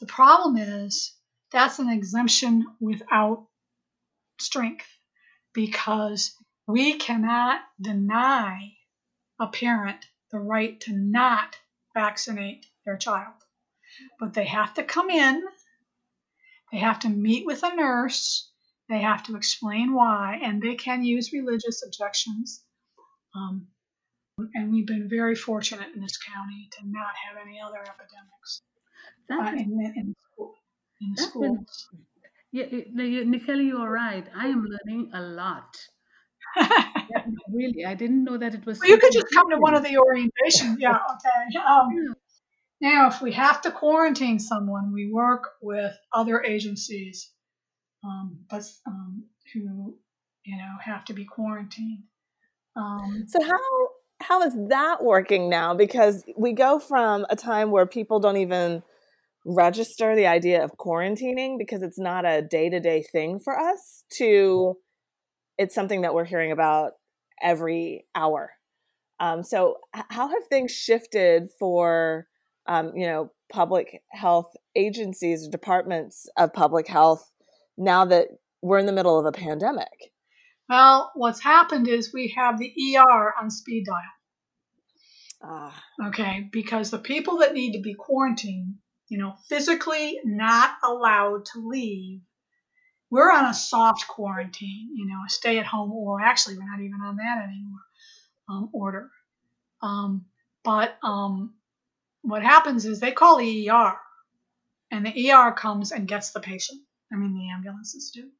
[0.00, 1.14] The problem is
[1.50, 3.46] that's an exemption without
[4.40, 4.86] strength
[5.52, 6.34] because
[6.66, 8.72] we cannot deny
[9.42, 11.56] a parent the right to not
[11.94, 13.34] vaccinate their child.
[14.18, 15.42] But they have to come in,
[16.70, 18.50] they have to meet with a nurse,
[18.88, 22.64] they have to explain why, and they can use religious objections.
[23.34, 23.66] Um,
[24.54, 28.62] and we've been very fortunate in this county to not have any other epidemics
[29.30, 30.54] uh, in, in, in, school,
[31.00, 31.88] in schools.
[32.52, 32.66] Yeah,
[33.24, 34.26] Nicole, you are right.
[34.34, 35.76] I am learning a lot.
[36.56, 38.80] Yeah, really, I didn't know that it was.
[38.80, 40.76] Well, you could just come to one of the orientations.
[40.78, 41.58] Yeah, okay.
[41.58, 42.14] Um,
[42.80, 47.30] now, if we have to quarantine someone, we work with other agencies,
[48.04, 49.96] um, but um, who
[50.44, 52.04] you know have to be quarantined.
[52.76, 53.88] Um, so how
[54.20, 55.74] how is that working now?
[55.74, 58.82] Because we go from a time where people don't even
[59.44, 64.04] register the idea of quarantining because it's not a day to day thing for us
[64.18, 64.76] to
[65.62, 66.94] it's something that we're hearing about
[67.40, 68.50] every hour.
[69.20, 72.26] Um, so, how have things shifted for
[72.66, 77.30] um, you know public health agencies, departments of public health,
[77.78, 78.28] now that
[78.62, 80.12] we're in the middle of a pandemic?
[80.68, 83.98] Well, what's happened is we have the ER on speed dial.
[85.44, 85.82] Ah.
[86.08, 88.74] Okay, because the people that need to be quarantined,
[89.08, 92.22] you know, physically not allowed to leave
[93.12, 96.80] we're on a soft quarantine, you know, a stay at home, or actually, we're not
[96.80, 97.80] even on that anymore,
[98.48, 99.10] um, order.
[99.82, 100.24] Um,
[100.64, 101.52] but um,
[102.22, 103.96] what happens is they call the ER,
[104.90, 106.80] and the ER comes and gets the patient.
[107.12, 108.30] I mean, the ambulances do.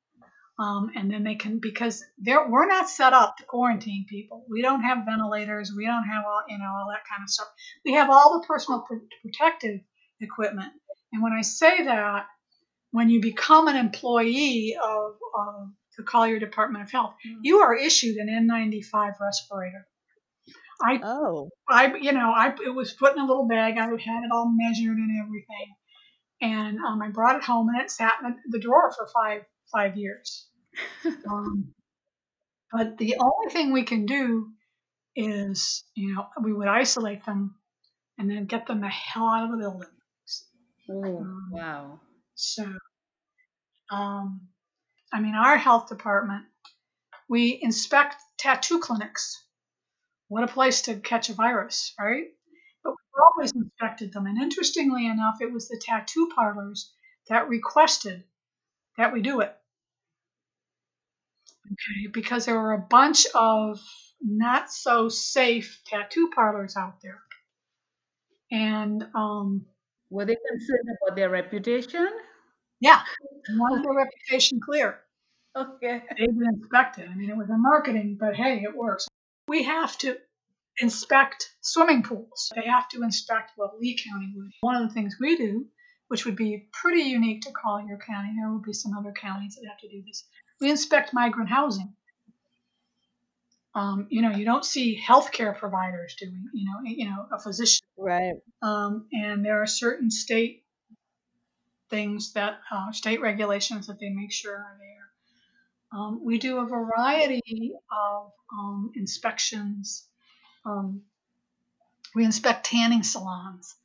[0.58, 4.46] Um, and then they can because we're not set up to quarantine people.
[4.48, 5.70] We don't have ventilators.
[5.76, 7.48] We don't have all you know all that kind of stuff.
[7.84, 9.80] We have all the personal pr- protective
[10.18, 10.72] equipment.
[11.12, 12.26] And when I say that,
[12.92, 17.38] when you become an employee of, of the Collier Department of Health, mm.
[17.42, 19.86] you are issued an N95 respirator.
[20.80, 23.78] I, oh, I, you know, I it was put in a little bag.
[23.78, 25.74] I had it all measured and everything,
[26.40, 29.96] and um, I brought it home, and it sat in the drawer for five five
[29.96, 30.48] years.
[31.30, 31.72] um,
[32.72, 34.48] but the only thing we can do
[35.14, 37.54] is, you know, we would isolate them
[38.18, 39.88] and then get them the hell out of the building.
[40.90, 42.00] um, wow.
[42.44, 42.64] So,
[43.92, 44.48] um,
[45.12, 46.44] I mean, our health department,
[47.28, 49.40] we inspect tattoo clinics.
[50.26, 52.24] What a place to catch a virus, right?
[52.82, 54.26] But we've always inspected them.
[54.26, 56.92] And interestingly enough, it was the tattoo parlors
[57.28, 58.24] that requested
[58.98, 59.54] that we do it.
[61.66, 63.80] Okay, because there were a bunch of
[64.20, 67.22] not so safe tattoo parlors out there.
[68.50, 69.64] And um,
[70.10, 72.10] were they concerned about their reputation?
[72.82, 73.00] Yeah,
[73.50, 74.98] wanted their reputation clear.
[75.56, 76.02] Okay.
[76.18, 77.08] They've been inspected.
[77.08, 79.06] I mean, it was a marketing, but hey, it works.
[79.48, 80.16] We have to
[80.78, 82.50] inspect swimming pools.
[82.54, 84.50] They have to inspect what Lee County would.
[84.62, 85.66] One of the things we do,
[86.08, 89.68] which would be pretty unique to Collier County, there will be some other counties that
[89.68, 90.24] have to do this.
[90.60, 91.94] We inspect migrant housing.
[93.74, 97.86] Um, you know, you don't see healthcare providers doing, you know, you know, a physician.
[97.96, 98.34] Right.
[98.60, 100.61] Um, and there are certain state
[101.92, 105.98] things that uh, state regulations that they make sure are there.
[106.00, 110.08] Um, we do a variety of um, inspections.
[110.64, 111.02] Um,
[112.14, 113.76] we inspect tanning salons.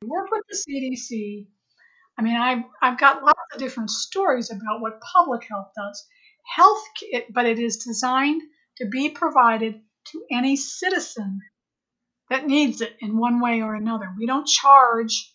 [0.00, 1.48] We work with the CDC.
[2.16, 6.06] I mean, I've, I've got lots of different stories about what public health does.
[6.44, 6.82] Health,
[7.30, 8.40] but it is designed
[8.76, 9.80] to be provided
[10.12, 11.40] to any citizen
[12.30, 14.08] that needs it in one way or another.
[14.16, 15.34] We don't charge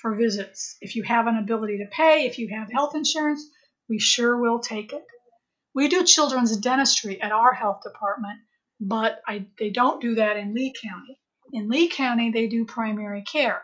[0.00, 0.76] for visits.
[0.80, 3.44] If you have an ability to pay, if you have health insurance,
[3.88, 5.04] we sure will take it.
[5.74, 8.40] We do children's dentistry at our health department,
[8.80, 11.18] but I, they don't do that in Lee County.
[11.52, 13.62] In Lee County, they do primary care.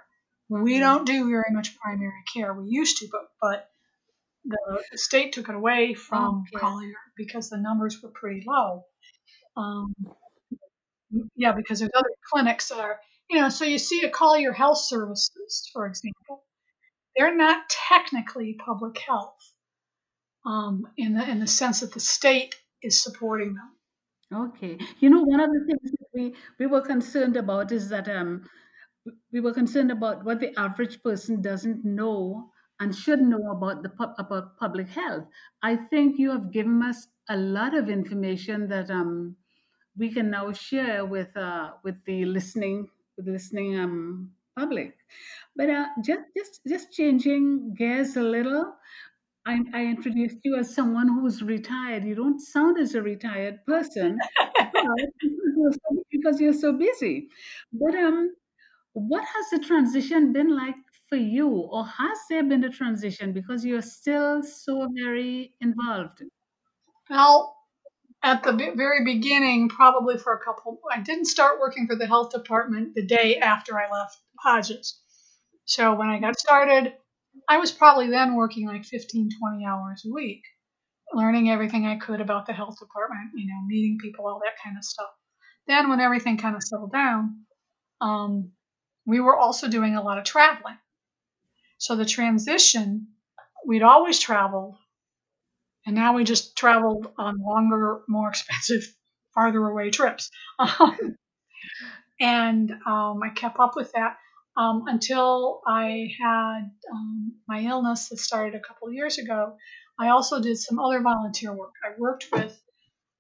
[0.49, 0.81] We mm-hmm.
[0.81, 2.55] don't do very much primary care.
[2.55, 3.69] We used to, but but
[4.45, 6.61] the, the state took it away from okay.
[6.61, 8.85] Collier because the numbers were pretty low.
[9.57, 9.95] Um,
[11.35, 13.01] yeah, because there's other clinics that are,
[13.31, 16.45] you know, so you see a Collier Health Services, for example,
[17.17, 19.37] they're not technically public health
[20.45, 23.71] um, in the in the sense that the state is supporting them.
[24.51, 28.09] Okay, you know, one of the things that we we were concerned about is that
[28.09, 28.45] um,
[29.33, 33.91] we were concerned about what the average person doesn't know and should know about the
[34.19, 35.25] about public health.
[35.63, 39.37] I think you have given us a lot of information that um,
[39.97, 42.89] we can now share with uh, with the listening
[43.19, 44.97] the listening um, public.
[45.57, 48.75] But uh, just just just changing gears a little.
[49.47, 52.05] I, I introduced you as someone who's retired.
[52.05, 54.19] You don't sound as a retired person
[56.11, 57.29] because you're so busy.
[57.73, 58.35] But um,
[58.93, 60.77] what has the transition been like
[61.09, 66.23] for you, or has there been a transition because you're still so very involved?
[67.11, 67.56] Well,
[68.27, 72.33] at the very beginning, probably for a couple, I didn't start working for the health
[72.33, 75.01] department the day after I left Hodges.
[75.65, 76.93] So when I got started,
[77.49, 80.43] I was probably then working like 15, 20 hours a week,
[81.13, 84.77] learning everything I could about the health department, you know, meeting people, all that kind
[84.77, 85.11] of stuff.
[85.69, 87.45] Then when everything kind of settled down,
[88.01, 88.51] um,
[89.07, 90.79] we were also doing a lot of traveling.
[91.79, 93.07] So the transition,
[93.65, 94.79] we'd always traveled
[95.87, 98.83] and now we just traveled on longer, more expensive,
[99.35, 100.31] farther away trips.
[100.59, 101.17] Um,
[102.19, 104.17] and um, I kept up with that
[104.57, 109.57] um, until I had um, my illness that started a couple years ago.
[109.99, 111.75] I also did some other volunteer work.
[111.85, 112.59] I worked with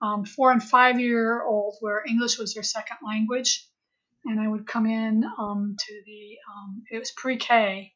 [0.00, 3.68] um, four and five year olds where English was their second language.
[4.24, 6.38] And I would come in to the,
[6.90, 7.92] it was pre K,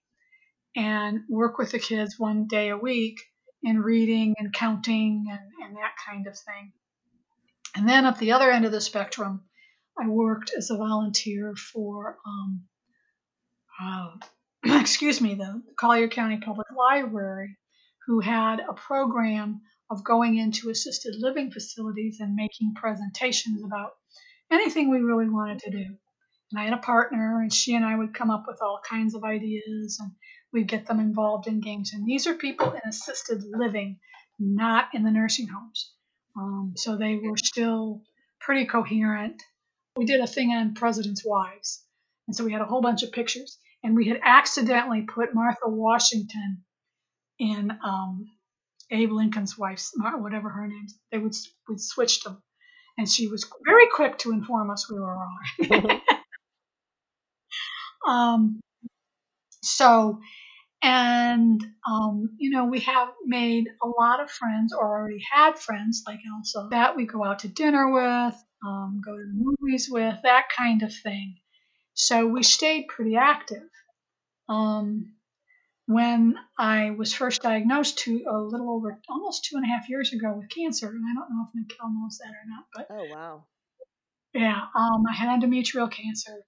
[0.76, 3.20] and work with the kids one day a week
[3.62, 6.72] in reading and counting and, and that kind of thing.
[7.76, 9.42] And then at the other end of the spectrum,
[9.98, 12.62] I worked as a volunteer for, um,
[13.80, 14.10] uh,
[14.80, 17.56] excuse me, the Collier County Public Library,
[18.06, 23.92] who had a program of going into assisted living facilities and making presentations about
[24.50, 25.84] anything we really wanted to do.
[26.50, 29.14] And I had a partner, and she and I would come up with all kinds
[29.14, 30.10] of ideas, and
[30.52, 31.92] we'd get them involved in games.
[31.92, 33.98] And these are people in assisted living,
[34.38, 35.92] not in the nursing homes.
[36.36, 38.02] Um, so they were still
[38.40, 39.42] pretty coherent.
[39.96, 41.84] We did a thing on presidents' wives.
[42.26, 43.58] And so we had a whole bunch of pictures.
[43.82, 46.64] And we had accidentally put Martha Washington
[47.38, 48.26] in um,
[48.90, 50.86] Abe Lincoln's wife's, whatever her name.
[51.10, 51.34] They would,
[51.68, 52.42] would switch them.
[52.98, 56.00] And she was very quick to inform us we were wrong.
[58.06, 58.60] um,
[59.62, 60.20] so
[60.82, 66.04] and, um, you know, we have made a lot of friends or already had friends
[66.06, 68.34] like Elsa that we go out to dinner with,
[68.66, 71.36] um, go to the movies with, that kind of thing.
[71.92, 73.68] So we stayed pretty active.
[74.48, 75.12] Um,
[75.86, 80.12] when I was first diagnosed to a little over almost two and a half years
[80.12, 83.14] ago with cancer, and I don't know if Nicole knows that or not, but oh
[83.14, 83.44] wow,
[84.32, 86.44] yeah, um, I had endometrial cancer,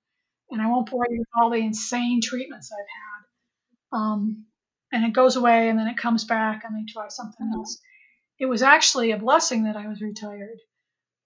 [0.52, 3.22] and I won't bore you with all the insane treatments I've had
[3.92, 4.46] um,
[4.92, 7.58] and it goes away and then it comes back and they try something mm-hmm.
[7.58, 7.78] else.
[8.38, 10.58] It was actually a blessing that I was retired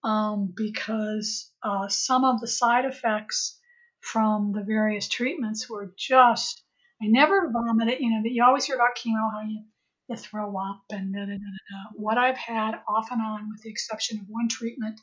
[0.05, 3.59] um, because uh, some of the side effects
[4.01, 6.63] from the various treatments were just,
[7.03, 9.65] I never vomited, you know, that you always hear about chemo, how you,
[10.09, 11.91] you throw up and da, da, da, da.
[11.95, 15.01] What I've had off and on, with the exception of one treatment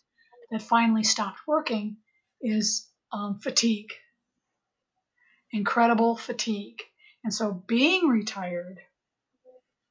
[0.51, 1.97] that finally stopped working,
[2.41, 3.91] is um, fatigue.
[5.53, 6.81] Incredible fatigue.
[7.23, 8.79] And so being retired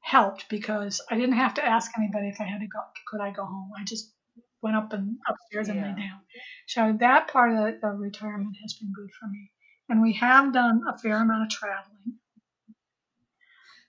[0.01, 3.31] helped because I didn't have to ask anybody if I had to go, could I
[3.31, 3.71] go home?
[3.79, 4.13] I just
[4.61, 6.19] went up and upstairs and lay down.
[6.67, 9.51] So that part of the, the retirement has been good for me.
[9.89, 12.19] And we have done a fair amount of traveling.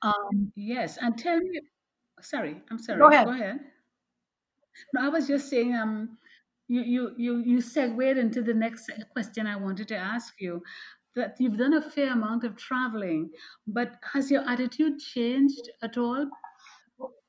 [0.03, 1.61] Um, Yes, and tell me.
[2.21, 2.99] Sorry, I'm sorry.
[2.99, 3.27] go ahead.
[3.27, 3.61] Go ahead.
[4.95, 5.75] No, I was just saying.
[5.75, 6.19] Um,
[6.69, 10.63] you you you you segued into the next question I wanted to ask you.
[11.17, 13.31] That you've done a fair amount of traveling,
[13.67, 16.29] but has your attitude changed at all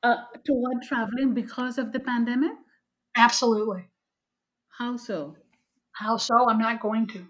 [0.02, 2.52] uh, toward traveling because of the pandemic?
[3.16, 3.88] Absolutely.
[4.76, 5.36] How so?
[5.92, 6.48] How so?
[6.48, 7.26] I'm not going to.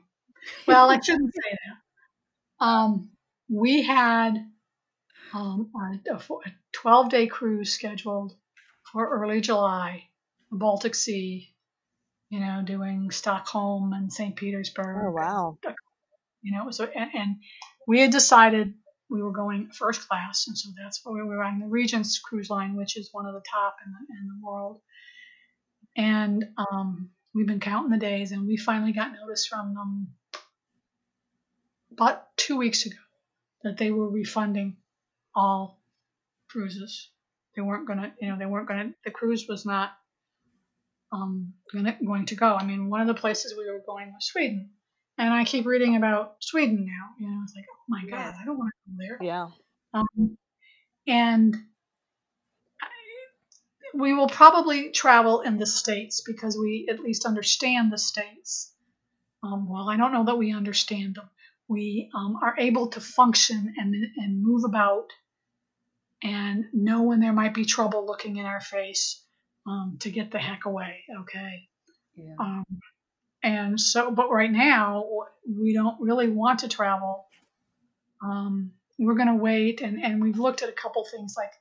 [0.66, 2.64] Well, I shouldn't say that.
[2.66, 3.10] Um,
[3.48, 4.34] we had
[5.34, 5.70] um,
[6.08, 6.20] a, a
[6.72, 8.34] 12 day cruise scheduled
[8.92, 10.04] for early July,
[10.50, 11.48] the Baltic Sea,
[12.30, 14.34] you know, doing Stockholm and St.
[14.34, 14.96] Petersburg.
[15.06, 15.58] Oh, wow.
[16.46, 17.36] You know, so, and, and
[17.88, 18.72] we had decided
[19.10, 22.48] we were going first class, and so that's why we were on the Regent's cruise
[22.48, 24.80] line, which is one of the top in the, in the world.
[25.96, 30.14] And um, we've been counting the days, and we finally got notice from them
[31.90, 32.96] about two weeks ago
[33.64, 34.76] that they were refunding
[35.34, 35.82] all
[36.48, 37.10] cruises.
[37.56, 38.92] They weren't gonna, you know, they weren't gonna.
[39.04, 39.90] The cruise was not
[41.10, 42.54] um, gonna, going to go.
[42.54, 44.70] I mean, one of the places we were going was Sweden,
[45.18, 47.14] and I keep reading about Sweden now.
[47.18, 49.18] You know, it's like, oh my god, I don't want to go there.
[49.20, 49.48] Yeah.
[49.94, 50.36] Um,
[51.06, 51.54] and
[52.82, 52.88] I-
[53.94, 58.72] we will probably travel in the states because we at least understand the states.
[59.42, 61.28] Um, well, I don't know that we understand them.
[61.68, 65.08] We um, are able to function and and move about
[66.22, 69.22] and know when there might be trouble looking in our face
[69.66, 71.04] um, to get the heck away.
[71.20, 71.68] Okay.
[72.14, 72.34] Yeah.
[73.44, 75.04] Um, and so, but right now
[75.48, 77.26] we don't really want to travel.
[78.22, 81.52] Um, we're going to wait, and, and we've looked at a couple things like,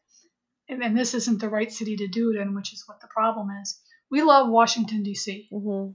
[0.69, 3.07] and, and this isn't the right city to do it in, which is what the
[3.07, 3.79] problem is.
[4.09, 5.47] We love Washington D.C.
[5.51, 5.89] hmm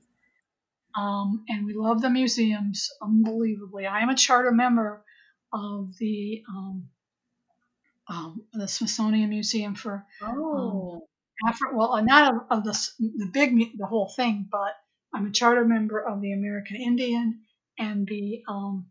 [1.01, 3.87] Um, and we love the museums unbelievably.
[3.87, 5.03] I am a charter member
[5.53, 6.89] of the um,
[8.09, 11.07] um, the Smithsonian Museum for Oh.
[11.45, 14.75] Afri- well, not of, of the the big the whole thing, but
[15.15, 17.41] I'm a charter member of the American Indian
[17.79, 18.87] and the um,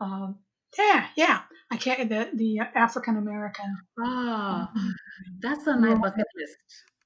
[0.00, 0.32] uh,
[0.78, 4.72] yeah yeah I can't the the African American Ah,
[5.40, 6.56] that's on my bucket list.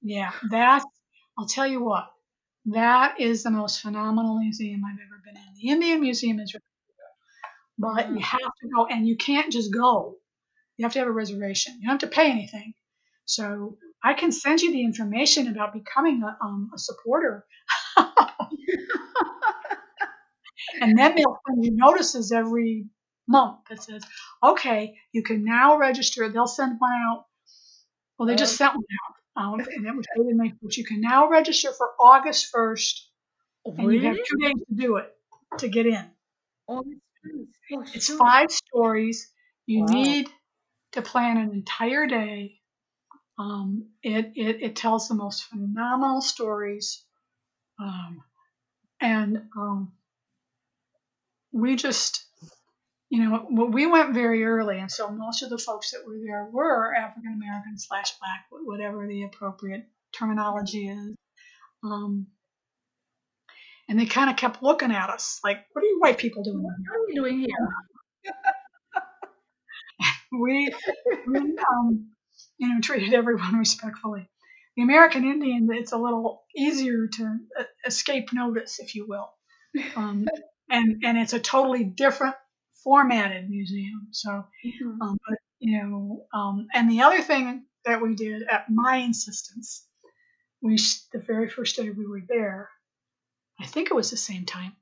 [0.02, 0.82] yeah that
[1.38, 2.06] I'll tell you what
[2.66, 5.54] that is the most phenomenal museum I've ever been in.
[5.60, 7.12] The Indian Museum is, really good,
[7.78, 8.22] but you Mm.
[8.22, 10.16] have to go and you can't just go.
[10.76, 11.74] You have to have a reservation.
[11.80, 12.74] You don't have to pay anything.
[13.26, 17.44] So I can send you the information about becoming a, um, a supporter.
[20.80, 22.86] and then they'll send you notices every
[23.26, 24.04] month that says,
[24.42, 26.28] okay, you can now register.
[26.28, 27.26] They'll send one out.
[28.18, 29.14] Well, they just sent one out.
[29.36, 30.76] Um, and it was dated May 1st.
[30.78, 33.08] You can now register for August 1st,
[33.78, 35.16] and you have two days to do it
[35.58, 36.10] to get in.
[36.68, 37.46] Oh, it's nice.
[37.72, 39.32] Oh, It's five stories.
[39.66, 39.92] You Wow.
[39.92, 40.28] need
[40.92, 42.60] to plan an entire day.
[43.38, 47.04] Um, it, it, it tells the most phenomenal stories.
[47.78, 48.24] Um,
[49.00, 49.92] and um,
[51.54, 52.24] we just,
[53.08, 54.78] you know, well, we went very early.
[54.78, 59.06] And so most of the folks that were there were African American slash black, whatever
[59.06, 61.14] the appropriate terminology is.
[61.84, 62.26] Um,
[63.88, 66.62] and they kind of kept looking at us like, what are you white people doing?
[66.62, 68.32] What are you doing here?
[70.32, 70.74] we,
[71.28, 72.10] we um,
[72.58, 74.28] you know, treated everyone respectfully.
[74.76, 79.30] The American Indian, it's a little easier to uh, escape notice, if you will,
[79.94, 80.26] um,
[80.70, 82.36] and and it's a totally different
[82.82, 84.08] formatted museum.
[84.10, 84.98] So, Mhm.
[85.00, 89.86] um, but you know, um, and the other thing that we did at my insistence,
[90.62, 90.78] we
[91.12, 92.70] the very first day we were there,
[93.60, 94.76] I think it was the same time.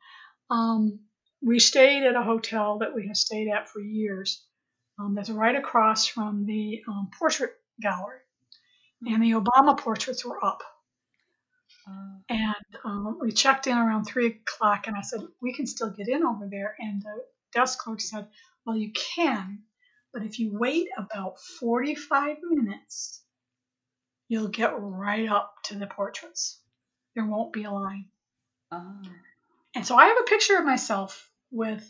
[0.51, 1.01] Um,
[1.43, 4.45] we stayed at a hotel that we have stayed at for years.
[4.99, 8.21] Um, that's right across from the um, portrait gallery,
[9.07, 10.63] and the Obama portraits were up.
[11.87, 12.17] Ah.
[12.29, 16.09] And um, we checked in around three o'clock, and I said, We can still get
[16.09, 16.75] in over there.
[16.79, 18.29] And the desk clerk said,
[18.65, 19.61] Well, you can,
[20.13, 23.23] but if you wait about 45 minutes,
[24.29, 26.61] you'll get right up to the portraits.
[27.15, 28.07] There won't be a line.
[28.71, 29.01] Ah.
[29.75, 31.87] And so I have a picture of myself with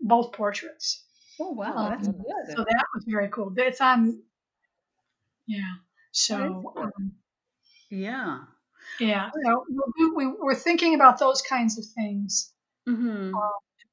[0.00, 1.04] both portraits.
[1.40, 2.56] Oh wow, Oh, that's good.
[2.56, 3.52] So that was very cool.
[3.56, 4.22] It's on,
[5.46, 5.74] yeah.
[6.10, 7.12] So, um,
[7.90, 8.40] Yeah.
[9.00, 9.30] Yeah.
[9.44, 9.64] So
[9.98, 12.52] we, we, we're thinking about those kinds of things.
[12.86, 13.32] hmm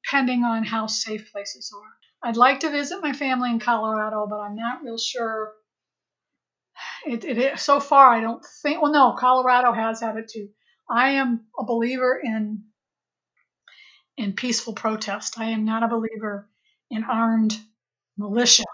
[0.04, 2.28] depending on how safe places are.
[2.28, 5.52] I'd like to visit my family in Colorado, but I'm not real sure.
[7.06, 8.82] It, it, it- so far, I don't think.
[8.82, 10.48] Well, no, Colorado has had it too.
[10.88, 12.64] I am a believer in
[14.16, 15.38] in peaceful protest.
[15.38, 16.48] I am not a believer
[16.90, 17.58] in armed
[18.18, 18.64] militia.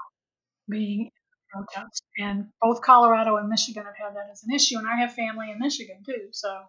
[0.68, 1.10] being
[1.52, 2.02] protest.
[2.18, 5.50] And both Colorado and Michigan have had that as an issue, and I have family
[5.50, 6.28] in Michigan too.
[6.32, 6.62] So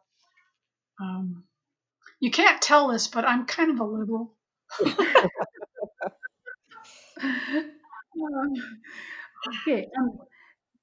[1.02, 1.44] um,
[2.20, 4.36] you can't tell this, but I'm kind of a liberal.
[9.62, 10.18] okay, um,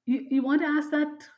[0.07, 1.29] you, you want to ask that?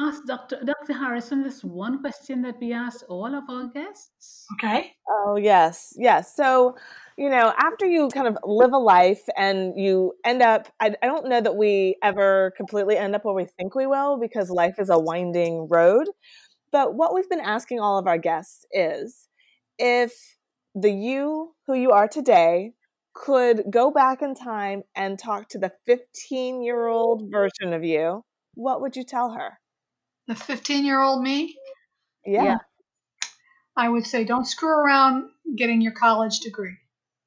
[0.00, 0.58] Ask Dr.
[0.64, 0.92] Dr.
[0.92, 4.44] Harrison this one question that we ask all of our guests.
[4.54, 4.90] Okay.
[5.08, 5.94] Oh, yes.
[5.96, 6.34] Yes.
[6.34, 6.74] So,
[7.16, 11.06] you know, after you kind of live a life and you end up, I, I
[11.06, 14.76] don't know that we ever completely end up where we think we will because life
[14.78, 16.08] is a winding road.
[16.72, 19.28] But what we've been asking all of our guests is
[19.78, 20.12] if
[20.74, 22.72] the you who you are today
[23.14, 28.24] could go back in time and talk to the 15 year old version of you,
[28.54, 29.60] what would you tell her?
[30.26, 31.54] The 15 year old me?
[32.26, 32.44] Yeah.
[32.44, 32.56] yeah.
[33.76, 36.76] I would say don't screw around getting your college degree.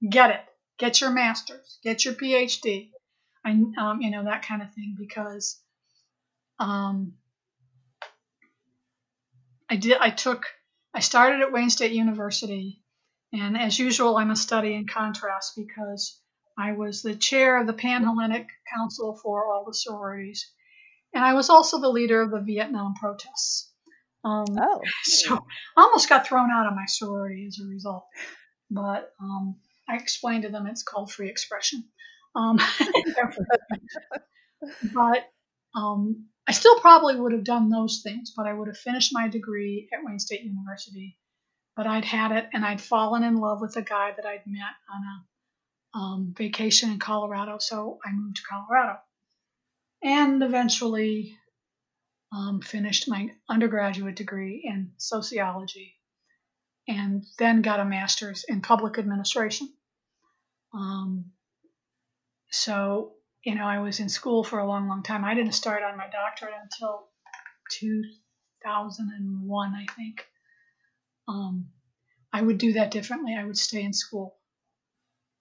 [0.08, 0.42] Get it.
[0.78, 1.80] Get your master's.
[1.84, 2.90] Get your PhD.
[3.44, 5.60] I, um, you know, that kind of thing because
[6.60, 7.14] um,
[9.70, 9.98] I did.
[10.00, 10.46] I took.
[10.94, 12.82] I started at Wayne State University,
[13.34, 16.20] and as usual, I'm a study in contrast because
[16.58, 20.52] I was the chair of the Pan Hellenic Council for all the sororities,
[21.14, 23.72] and I was also the leader of the Vietnam protests.
[24.24, 25.36] Um, oh, so
[25.78, 28.06] I almost got thrown out of my sorority as a result.
[28.70, 29.56] But um,
[29.90, 31.86] I explained to them it's called free expression.
[32.36, 32.60] Um,
[34.94, 35.24] but
[35.76, 39.28] um, I still probably would have done those things, but I would have finished my
[39.28, 41.18] degree at Wayne State University.
[41.76, 44.74] But I'd had it, and I'd fallen in love with a guy that I'd met
[44.94, 48.98] on a um, vacation in Colorado, so I moved to Colorado.
[50.04, 51.38] And eventually
[52.32, 55.98] um, finished my undergraduate degree in sociology
[56.88, 59.72] and then got a master's in public administration.
[60.74, 61.32] Um,
[62.52, 63.14] so
[63.48, 65.24] you know, I was in school for a long, long time.
[65.24, 67.08] I didn't start on my doctorate until
[67.80, 70.28] 2001, I think.
[71.30, 71.70] Um,
[72.34, 73.38] I would do that differently.
[73.40, 74.36] I would stay in school.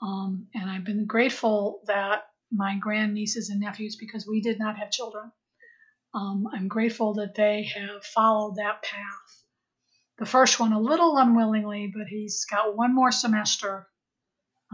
[0.00, 4.92] Um, and I've been grateful that my grandnieces and nephews, because we did not have
[4.92, 5.32] children,
[6.14, 9.44] um, I'm grateful that they have followed that path.
[10.18, 13.88] The first one a little unwillingly, but he's got one more semester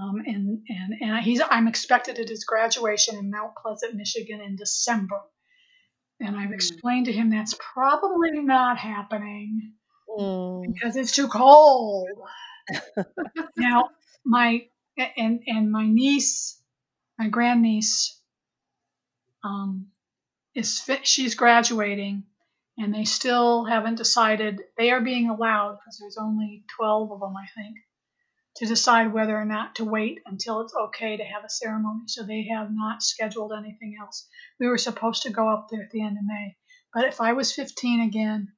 [0.03, 4.57] um, and and and he's I'm expected at his graduation in Mount Pleasant, Michigan, in
[4.57, 5.21] December.
[6.21, 6.55] And I've mm.
[6.55, 9.73] explained to him that's probably not happening
[10.09, 10.63] mm.
[10.73, 12.09] because it's too cold.
[13.57, 13.91] now,
[14.25, 14.67] my
[15.17, 16.61] and and my niece,
[17.19, 18.19] my grandniece,
[19.45, 19.89] um,
[20.55, 22.25] is fit, she's graduating,
[22.79, 24.61] and they still haven't decided.
[24.77, 27.77] They are being allowed because there's only twelve of them, I think
[28.57, 32.03] to decide whether or not to wait until it's okay to have a ceremony.
[32.07, 34.29] So they have not scheduled anything else.
[34.61, 36.57] We were supposed to go up there at the end of May.
[36.93, 38.53] But if I was 15 again,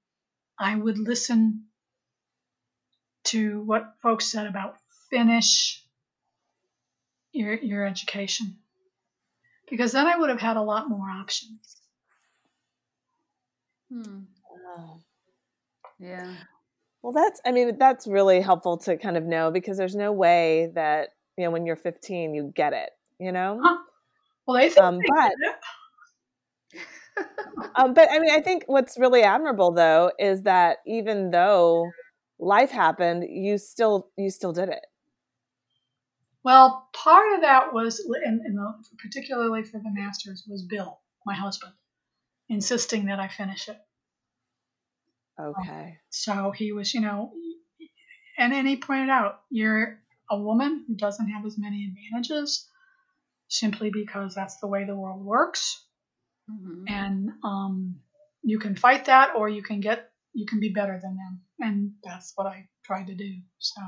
[0.59, 1.67] I would listen
[3.25, 4.77] to what folks said about
[5.11, 5.83] finish
[7.33, 8.57] your, your education.
[9.71, 11.77] Because then I would have had a lot more options.
[13.91, 14.23] Hmm.
[14.51, 15.01] Wow.
[15.99, 16.35] Yeah.
[17.05, 20.71] Well, that's, I mean, that's really helpful to kind of know because there's no way
[20.75, 22.89] that, you know, when you're 15, you get it,
[23.21, 23.61] you know?
[23.63, 23.77] Huh.
[24.47, 25.33] Well, they think um, but,
[27.77, 31.91] um, but I mean, I think what's really admirable though is that even though
[32.39, 34.87] life happened, you still, you still did it.
[36.43, 41.35] Well, part of that was, in, in the, particularly for the masters, was Bill, my
[41.35, 41.75] husband,
[42.49, 43.77] insisting that I finish it.
[45.41, 45.71] Okay.
[45.71, 47.33] Um, so he was, you know,
[48.39, 49.99] and then he pointed out, you're
[50.31, 52.69] a woman who doesn't have as many advantages
[53.49, 55.85] simply because that's the way the world works.
[56.51, 56.85] Mm-hmm.
[56.89, 57.97] And um,
[58.43, 61.41] you can fight that or you can get, you can be better than them.
[61.61, 63.33] And that's what I tried to do.
[63.59, 63.81] So,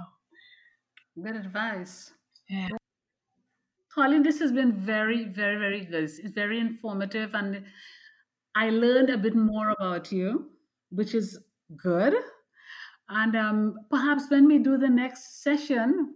[1.23, 2.13] good advice.
[2.49, 2.69] Yeah.
[3.93, 6.05] Colleen, this has been very, very, very good.
[6.05, 7.65] It's very informative, and
[8.55, 10.51] I learned a bit more about you
[10.91, 11.39] which is
[11.77, 12.15] good.
[13.09, 16.15] And um, perhaps when we do the next session,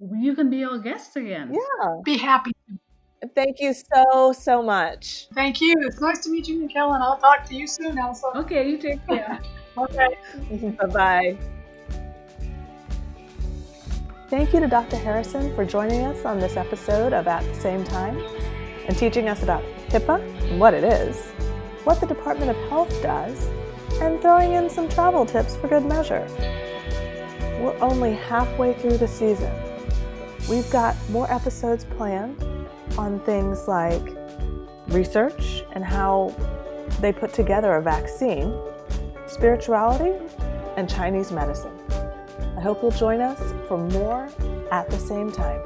[0.00, 1.52] you can be our guest again.
[1.52, 1.96] Yeah.
[2.04, 2.52] Be happy.
[3.34, 5.28] Thank you so, so much.
[5.34, 5.74] Thank you.
[5.80, 8.32] It's nice to meet you, Nicole, and I'll talk to you soon, Elsa.
[8.34, 9.38] Okay, you take care.
[9.78, 10.08] okay.
[10.78, 11.38] bye bye.
[14.30, 14.96] Thank you to Dr.
[14.96, 18.16] Harrison for joining us on this episode of At the Same Time
[18.86, 20.20] and teaching us about HIPAA
[20.50, 21.26] and what it is,
[21.84, 23.48] what the Department of Health does,
[24.00, 26.26] and throwing in some travel tips for good measure.
[27.60, 29.52] We're only halfway through the season.
[30.48, 32.42] We've got more episodes planned
[32.96, 34.02] on things like
[34.88, 36.34] research and how
[37.00, 38.54] they put together a vaccine,
[39.26, 40.14] spirituality,
[40.76, 41.78] and Chinese medicine.
[42.56, 44.28] I hope you'll join us for more
[44.72, 45.60] at the same time.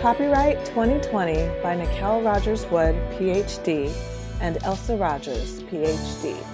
[0.00, 3.92] Copyright 2020 by Nicole Rogers Wood, PhD,
[4.40, 6.53] and Elsa Rogers, PhD.